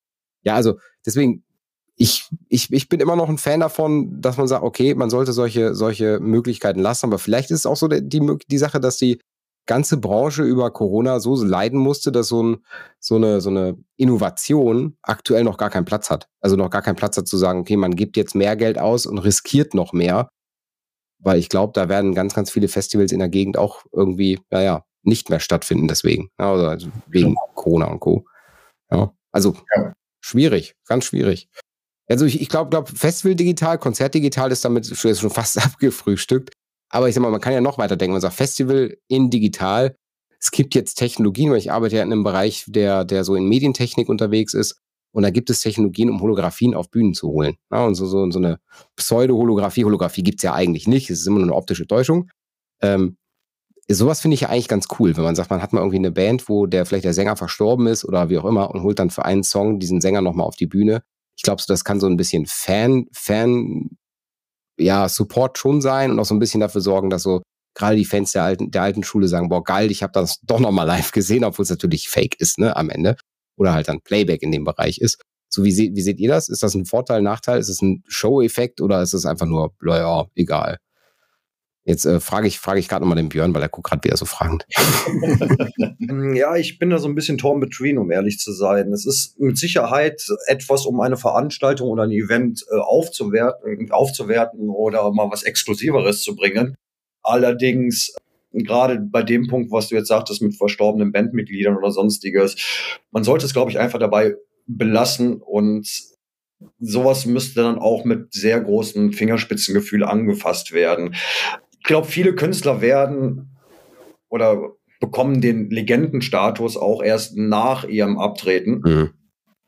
[0.43, 1.43] Ja, also deswegen,
[1.95, 5.33] ich, ich, ich bin immer noch ein Fan davon, dass man sagt, okay, man sollte
[5.33, 9.19] solche, solche Möglichkeiten lassen, aber vielleicht ist es auch so die, die Sache, dass die
[9.71, 12.57] ganze Branche über Corona so leiden musste, dass so, ein,
[12.99, 16.27] so, eine, so eine Innovation aktuell noch gar keinen Platz hat.
[16.41, 19.05] Also noch gar keinen Platz hat zu sagen, okay, man gibt jetzt mehr Geld aus
[19.05, 20.27] und riskiert noch mehr.
[21.19, 24.83] Weil ich glaube, da werden ganz, ganz viele Festivals in der Gegend auch irgendwie, naja,
[25.03, 26.27] nicht mehr stattfinden deswegen.
[26.35, 28.25] Also wegen Corona und Co.
[28.91, 29.93] Ja, also ja.
[30.19, 31.47] schwierig, ganz schwierig.
[32.09, 36.51] Also ich, ich glaube, glaub, Festival digital, Konzert digital ist damit schon fast abgefrühstückt.
[36.91, 38.13] Aber ich sag mal, man kann ja noch weiter denken.
[38.13, 39.95] Man sagt Festival in digital.
[40.39, 43.45] Es gibt jetzt Technologien, weil ich arbeite ja in einem Bereich, der, der so in
[43.45, 44.81] Medientechnik unterwegs ist.
[45.13, 47.55] Und da gibt es Technologien, um Holographien auf Bühnen zu holen.
[47.71, 48.59] Ja, und so, so, so eine
[48.95, 49.85] Pseudo-Holographie.
[49.85, 51.09] Holographie gibt's ja eigentlich nicht.
[51.09, 52.29] Es ist immer nur eine optische Täuschung.
[52.81, 53.17] Ähm,
[53.89, 56.11] sowas finde ich ja eigentlich ganz cool, wenn man sagt, man hat mal irgendwie eine
[56.11, 59.09] Band, wo der vielleicht der Sänger verstorben ist oder wie auch immer und holt dann
[59.09, 61.03] für einen Song diesen Sänger nochmal auf die Bühne.
[61.35, 63.89] Ich glaube, das kann so ein bisschen Fan, Fan
[64.81, 67.41] ja, Support schon sein und auch so ein bisschen dafür sorgen, dass so
[67.75, 70.59] gerade die Fans der alten, der alten Schule sagen, boah, geil, ich habe das doch
[70.59, 73.15] nochmal live gesehen, obwohl es natürlich fake ist, ne, am Ende.
[73.57, 75.21] Oder halt dann Playback in dem Bereich ist.
[75.49, 76.49] So, wie, se wie seht ihr das?
[76.49, 77.59] Ist das ein Vorteil, Nachteil?
[77.59, 80.77] Ist es ein Show-Effekt oder ist es einfach nur, naja, egal?
[81.83, 84.17] Jetzt äh, frage ich, frage ich gerade nochmal den Björn, weil er guckt gerade wieder
[84.17, 84.65] so fragend.
[86.35, 88.93] ja, ich bin da so ein bisschen torn between, um ehrlich zu sein.
[88.93, 95.11] Es ist mit Sicherheit etwas, um eine Veranstaltung oder ein Event äh, aufzuwerten, aufzuwerten oder
[95.11, 96.75] mal was Exklusiveres zu bringen.
[97.23, 98.13] Allerdings
[98.53, 102.57] gerade bei dem Punkt, was du jetzt sagtest mit verstorbenen Bandmitgliedern oder sonstiges,
[103.11, 104.35] man sollte es, glaube ich, einfach dabei
[104.67, 105.89] belassen und
[106.79, 111.15] sowas müsste dann auch mit sehr großem Fingerspitzengefühl angefasst werden
[111.81, 113.57] ich glaube, viele Künstler werden
[114.29, 118.81] oder bekommen den Legendenstatus auch erst nach ihrem Abtreten.
[118.85, 119.09] Mhm.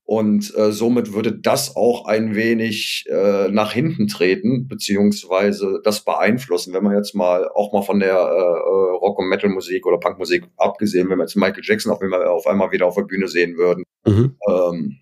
[0.06, 6.74] Und äh, somit würde das auch ein wenig äh, nach hinten treten, beziehungsweise das beeinflussen,
[6.74, 10.44] wenn man jetzt mal auch mal von der äh, äh Rock- und Metal-Musik oder Punk-Musik
[10.58, 13.58] abgesehen, wenn wir jetzt Michael Jackson auf einmal, auf einmal wieder auf der Bühne sehen
[13.58, 13.86] würden.
[14.06, 14.36] Mhm.
[14.48, 14.98] Ähm,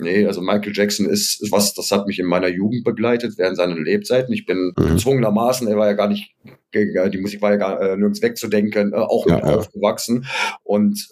[0.00, 3.76] Nee, also Michael Jackson ist was, das hat mich in meiner Jugend begleitet, während seiner
[3.76, 4.32] Lebzeiten.
[4.32, 4.94] Ich bin mhm.
[4.94, 6.34] gezwungenermaßen, er war ja gar nicht,
[6.74, 9.56] die Musik war ja gar äh, nirgends wegzudenken, äh, auch ja, mit ja.
[9.56, 10.26] aufgewachsen.
[10.62, 11.08] Und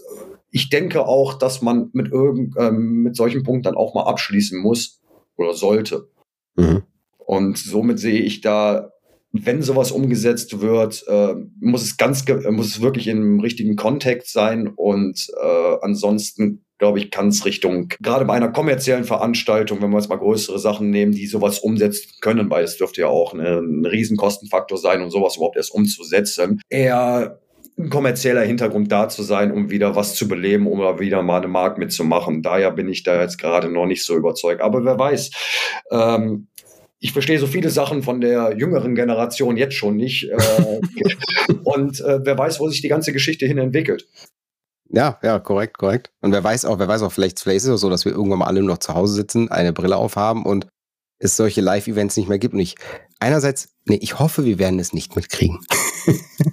[0.51, 4.59] ich denke auch, dass man mit irgend, ähm, mit solchen Punkten dann auch mal abschließen
[4.61, 5.01] muss
[5.37, 6.09] oder sollte.
[6.57, 6.83] Mhm.
[7.19, 8.91] Und somit sehe ich da
[9.33, 14.69] wenn sowas umgesetzt wird, äh, muss es ganz, muss es wirklich im richtigen Kontext sein
[14.69, 19.99] und äh, ansonsten glaube ich, kann es Richtung, gerade bei einer kommerziellen Veranstaltung, wenn wir
[19.99, 23.59] jetzt mal größere Sachen nehmen, die sowas umsetzen können, weil es dürfte ja auch eine,
[23.59, 27.41] ein Riesenkostenfaktor sein, um sowas überhaupt erst umzusetzen, eher
[27.79, 31.49] ein kommerzieller Hintergrund da zu sein, um wieder was zu beleben, um wieder mal eine
[31.49, 32.43] Markt mitzumachen.
[32.43, 34.61] Daher bin ich da jetzt gerade noch nicht so überzeugt.
[34.61, 35.31] Aber wer weiß,
[35.93, 36.49] ähm,
[36.99, 40.29] ich verstehe so viele Sachen von der jüngeren Generation jetzt schon nicht.
[40.29, 40.81] Äh,
[41.63, 44.09] und äh, wer weiß, wo sich die ganze Geschichte hin entwickelt.
[44.91, 46.11] Ja, ja, korrekt, korrekt.
[46.23, 48.39] Und wer weiß auch, wer weiß auch, vielleicht, vielleicht ist es so, dass wir irgendwann
[48.41, 50.67] mal alle noch zu Hause sitzen, eine Brille aufhaben und
[51.19, 52.55] es solche Live-Events nicht mehr gibt.
[52.55, 52.77] Und ich,
[53.19, 55.61] einerseits, nee, ich hoffe, wir werden es nicht mitkriegen.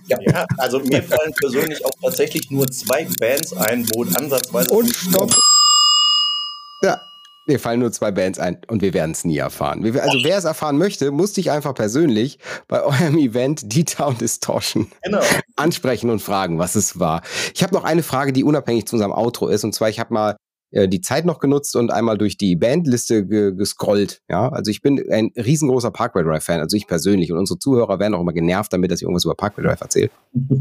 [0.08, 4.70] Ja, ja also mir fallen persönlich auch tatsächlich nur zwei Bands ein, wo ansatzweise.
[4.72, 5.34] Und stopp!
[6.82, 7.02] Ja,
[7.48, 9.84] mir fallen nur zwei Bands ein und wir werden es nie erfahren.
[9.84, 15.22] Also wer es erfahren möchte, muss dich einfach persönlich bei eurem Event D-Town Distortion genau.
[15.56, 17.22] ansprechen und fragen, was es war.
[17.54, 19.64] Ich habe noch eine Frage, die unabhängig zu unserem Outro ist.
[19.64, 20.36] Und zwar, ich habe mal
[20.72, 24.22] äh, die Zeit noch genutzt und einmal durch die Bandliste ge gescrollt.
[24.30, 28.00] Ja, also ich bin ein riesengroßer Parkway Drive Fan, also ich persönlich und unsere Zuhörer
[28.00, 30.10] werden auch immer genervt damit, dass ich irgendwas über Parkway Drive erzähle.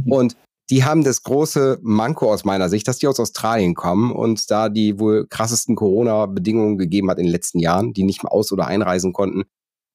[0.07, 0.37] und
[0.71, 4.69] die haben das große Manko aus meiner Sicht, dass die aus Australien kommen und da
[4.69, 8.67] die wohl krassesten Corona-Bedingungen gegeben hat in den letzten Jahren, die nicht mehr aus- oder
[8.67, 9.45] einreisen konnten.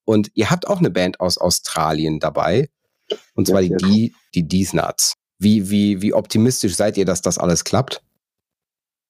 [0.05, 2.69] Und ihr habt auch eine Band aus Australien dabei.
[3.33, 5.13] Und zwar ja, die, die, Dees Nuts.
[5.39, 8.03] Wie, wie, wie optimistisch seid ihr, dass das alles klappt?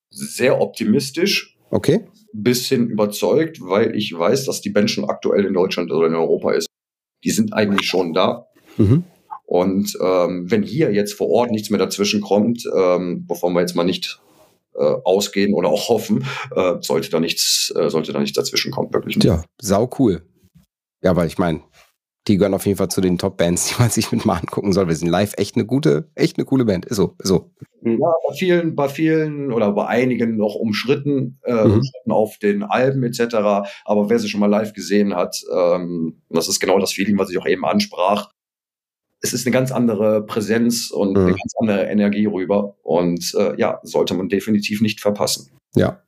[0.10, 1.58] Sehr optimistisch.
[1.70, 2.08] Okay.
[2.32, 6.54] Bisschen überzeugt, weil ich weiß, dass die Band schon aktuell in Deutschland oder in Europa
[6.54, 6.68] ist.
[7.24, 8.48] Die sind eigentlich schon da.
[8.78, 9.04] Mhm.
[9.50, 13.76] Und ähm, wenn hier jetzt vor Ort nichts mehr dazwischen kommt, ähm, wovon wir jetzt
[13.76, 14.22] mal nicht
[14.76, 16.24] äh, ausgehen oder auch hoffen,
[16.56, 19.18] äh, sollte da nichts, äh, sollte da nichts dazwischen kommen, wirklich.
[19.24, 20.22] Ja, sau cool.
[21.02, 21.62] Ja, weil ich meine,
[22.28, 24.88] die gehören auf jeden Fall zu den Top-Bands, die man sich mit mal angucken soll.
[24.88, 26.86] Wir sind live echt eine gute, echt eine coole Band.
[26.86, 27.50] Ist so, ist so.
[27.82, 31.74] Ja, bei vielen, bei vielen oder bei einigen noch umstritten, äh, mhm.
[31.74, 33.34] umstritten auf den Alben etc.
[33.84, 37.32] Aber wer sie schon mal live gesehen hat, ähm, das ist genau das Feeling, was
[37.32, 38.30] ich auch eben ansprach.
[39.22, 41.18] Es ist eine ganz andere Präsenz und mhm.
[41.18, 42.76] eine ganz andere Energie rüber.
[42.84, 45.52] Und äh, ja, sollte man definitiv nicht verpassen.
[45.76, 46.02] Ja.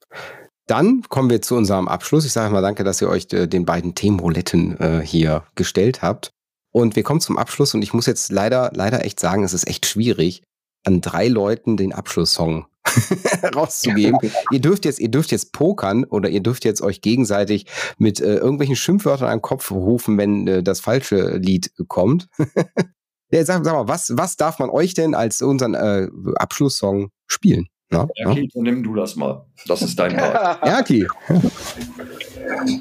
[0.68, 2.26] Dann kommen wir zu unserem Abschluss.
[2.26, 6.32] Ich sage mal danke, dass ihr euch äh, den beiden Themenrouletten äh, hier gestellt habt.
[6.72, 9.68] Und wir kommen zum Abschluss und ich muss jetzt leider, leider echt sagen, es ist
[9.68, 10.44] echt schwierig,
[10.86, 12.66] an drei Leuten den Abschlusssong
[13.56, 14.18] rauszugeben.
[14.52, 17.66] ihr dürft jetzt, ihr dürft jetzt pokern oder ihr dürft jetzt euch gegenseitig
[17.98, 22.30] mit äh, irgendwelchen Schimpfwörtern an den Kopf rufen, wenn äh, das falsche Lied kommt.
[23.32, 27.68] ja, sag, sag mal, was, was darf man euch denn als unseren äh, Abschlusssong spielen?
[27.92, 28.62] Ja, Erki, ja.
[28.62, 29.46] nimm du das mal.
[29.68, 30.64] Das ist dein Part.
[30.64, 31.06] Erki.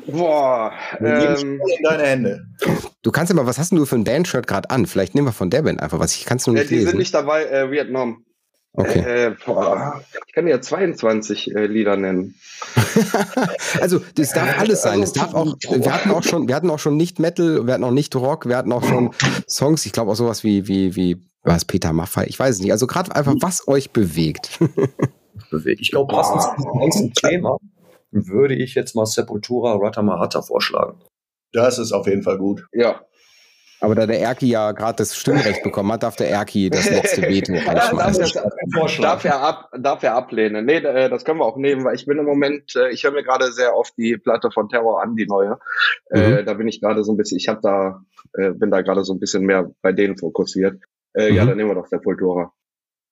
[0.06, 0.72] Boah.
[1.00, 2.46] Ähm, in deine Hände.
[3.02, 4.86] Du kannst ja mal, was hast du für ein Bandshirt gerade an?
[4.86, 6.14] Vielleicht nehmen wir von der Band einfach was.
[6.14, 6.90] Ich kann es nur nicht ja, die lesen.
[6.90, 8.24] sind nicht dabei, äh, Vietnam.
[8.72, 9.00] Okay.
[9.00, 12.36] Äh, boah, ich kann ja 22 äh, Lieder nennen.
[13.80, 15.02] also das darf alles sein.
[15.02, 15.56] Es darf auch.
[15.68, 18.46] Wir hatten auch schon, wir hatten auch schon nicht Metal, wir hatten auch nicht Rock,
[18.46, 19.10] wir hatten auch schon
[19.48, 19.86] Songs.
[19.86, 22.26] Ich glaube auch sowas wie wie wie was Peter Maffay.
[22.26, 22.70] Ich weiß es nicht.
[22.70, 24.60] Also gerade einfach was euch bewegt.
[25.50, 25.80] bewegt.
[25.80, 27.56] Ich glaube passend zum nächsten Thema
[28.12, 31.00] würde ich jetzt mal Sepultura Ratamahata vorschlagen.
[31.52, 32.66] Das ist auf jeden Fall gut.
[32.72, 33.00] Ja,
[33.80, 37.22] aber da der Erki ja gerade das Stimmrecht bekommen hat, darf der Erki das letzte
[37.22, 38.42] Veto einschmeißen.
[39.00, 40.66] darf, er ab, darf er ablehnen.
[40.66, 43.12] Nee, äh, das können wir auch nehmen, weil ich bin im Moment, äh, ich höre
[43.12, 45.58] mir gerade sehr oft die Platte von Terror an, die neue.
[46.10, 46.46] Äh, mhm.
[46.46, 48.02] Da bin ich gerade so ein bisschen, ich habe da,
[48.32, 50.74] bin da gerade so ein bisschen mehr bei denen fokussiert.
[51.14, 51.34] Mhm.
[51.34, 52.52] Ja, dann nehmen wir doch der Kultura.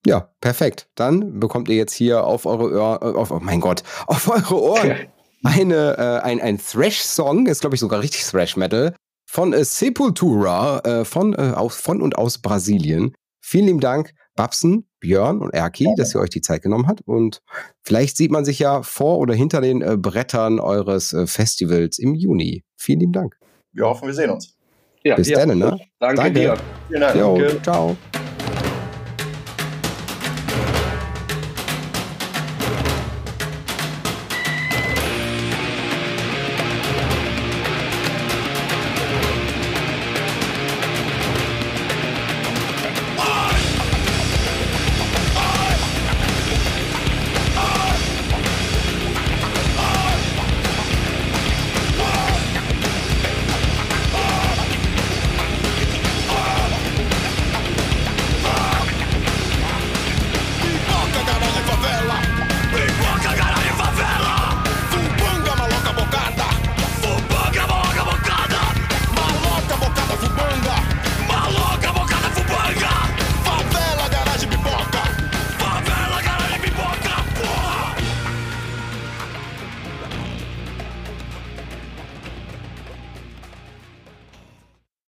[0.07, 0.89] Ja, perfekt.
[0.95, 4.97] Dann bekommt ihr jetzt hier auf eure Ohr, auf, oh mein Gott, auf eure Ohren
[5.45, 8.95] eine, äh, ein, ein Thrash-Song, ist glaube ich sogar richtig Thrash-Metal,
[9.29, 13.13] von äh, Sepultura, äh, von, äh, aus, von und aus Brasilien.
[13.41, 17.03] Vielen lieben Dank, Babsen, Björn und Erki, dass ihr euch die Zeit genommen habt.
[17.07, 17.41] Und
[17.83, 22.15] vielleicht sieht man sich ja vor oder hinter den äh, Brettern eures äh, Festivals im
[22.15, 22.65] Juni.
[22.77, 23.37] Vielen lieben Dank.
[23.73, 24.57] Wir hoffen, wir sehen uns.
[25.05, 25.45] Ja, Bis ja.
[25.45, 25.79] dann, ne?
[26.01, 26.33] Danke, Danke.
[26.33, 26.57] dir.
[26.89, 27.17] Vielen Dank.
[27.17, 27.97] Jo, ciao.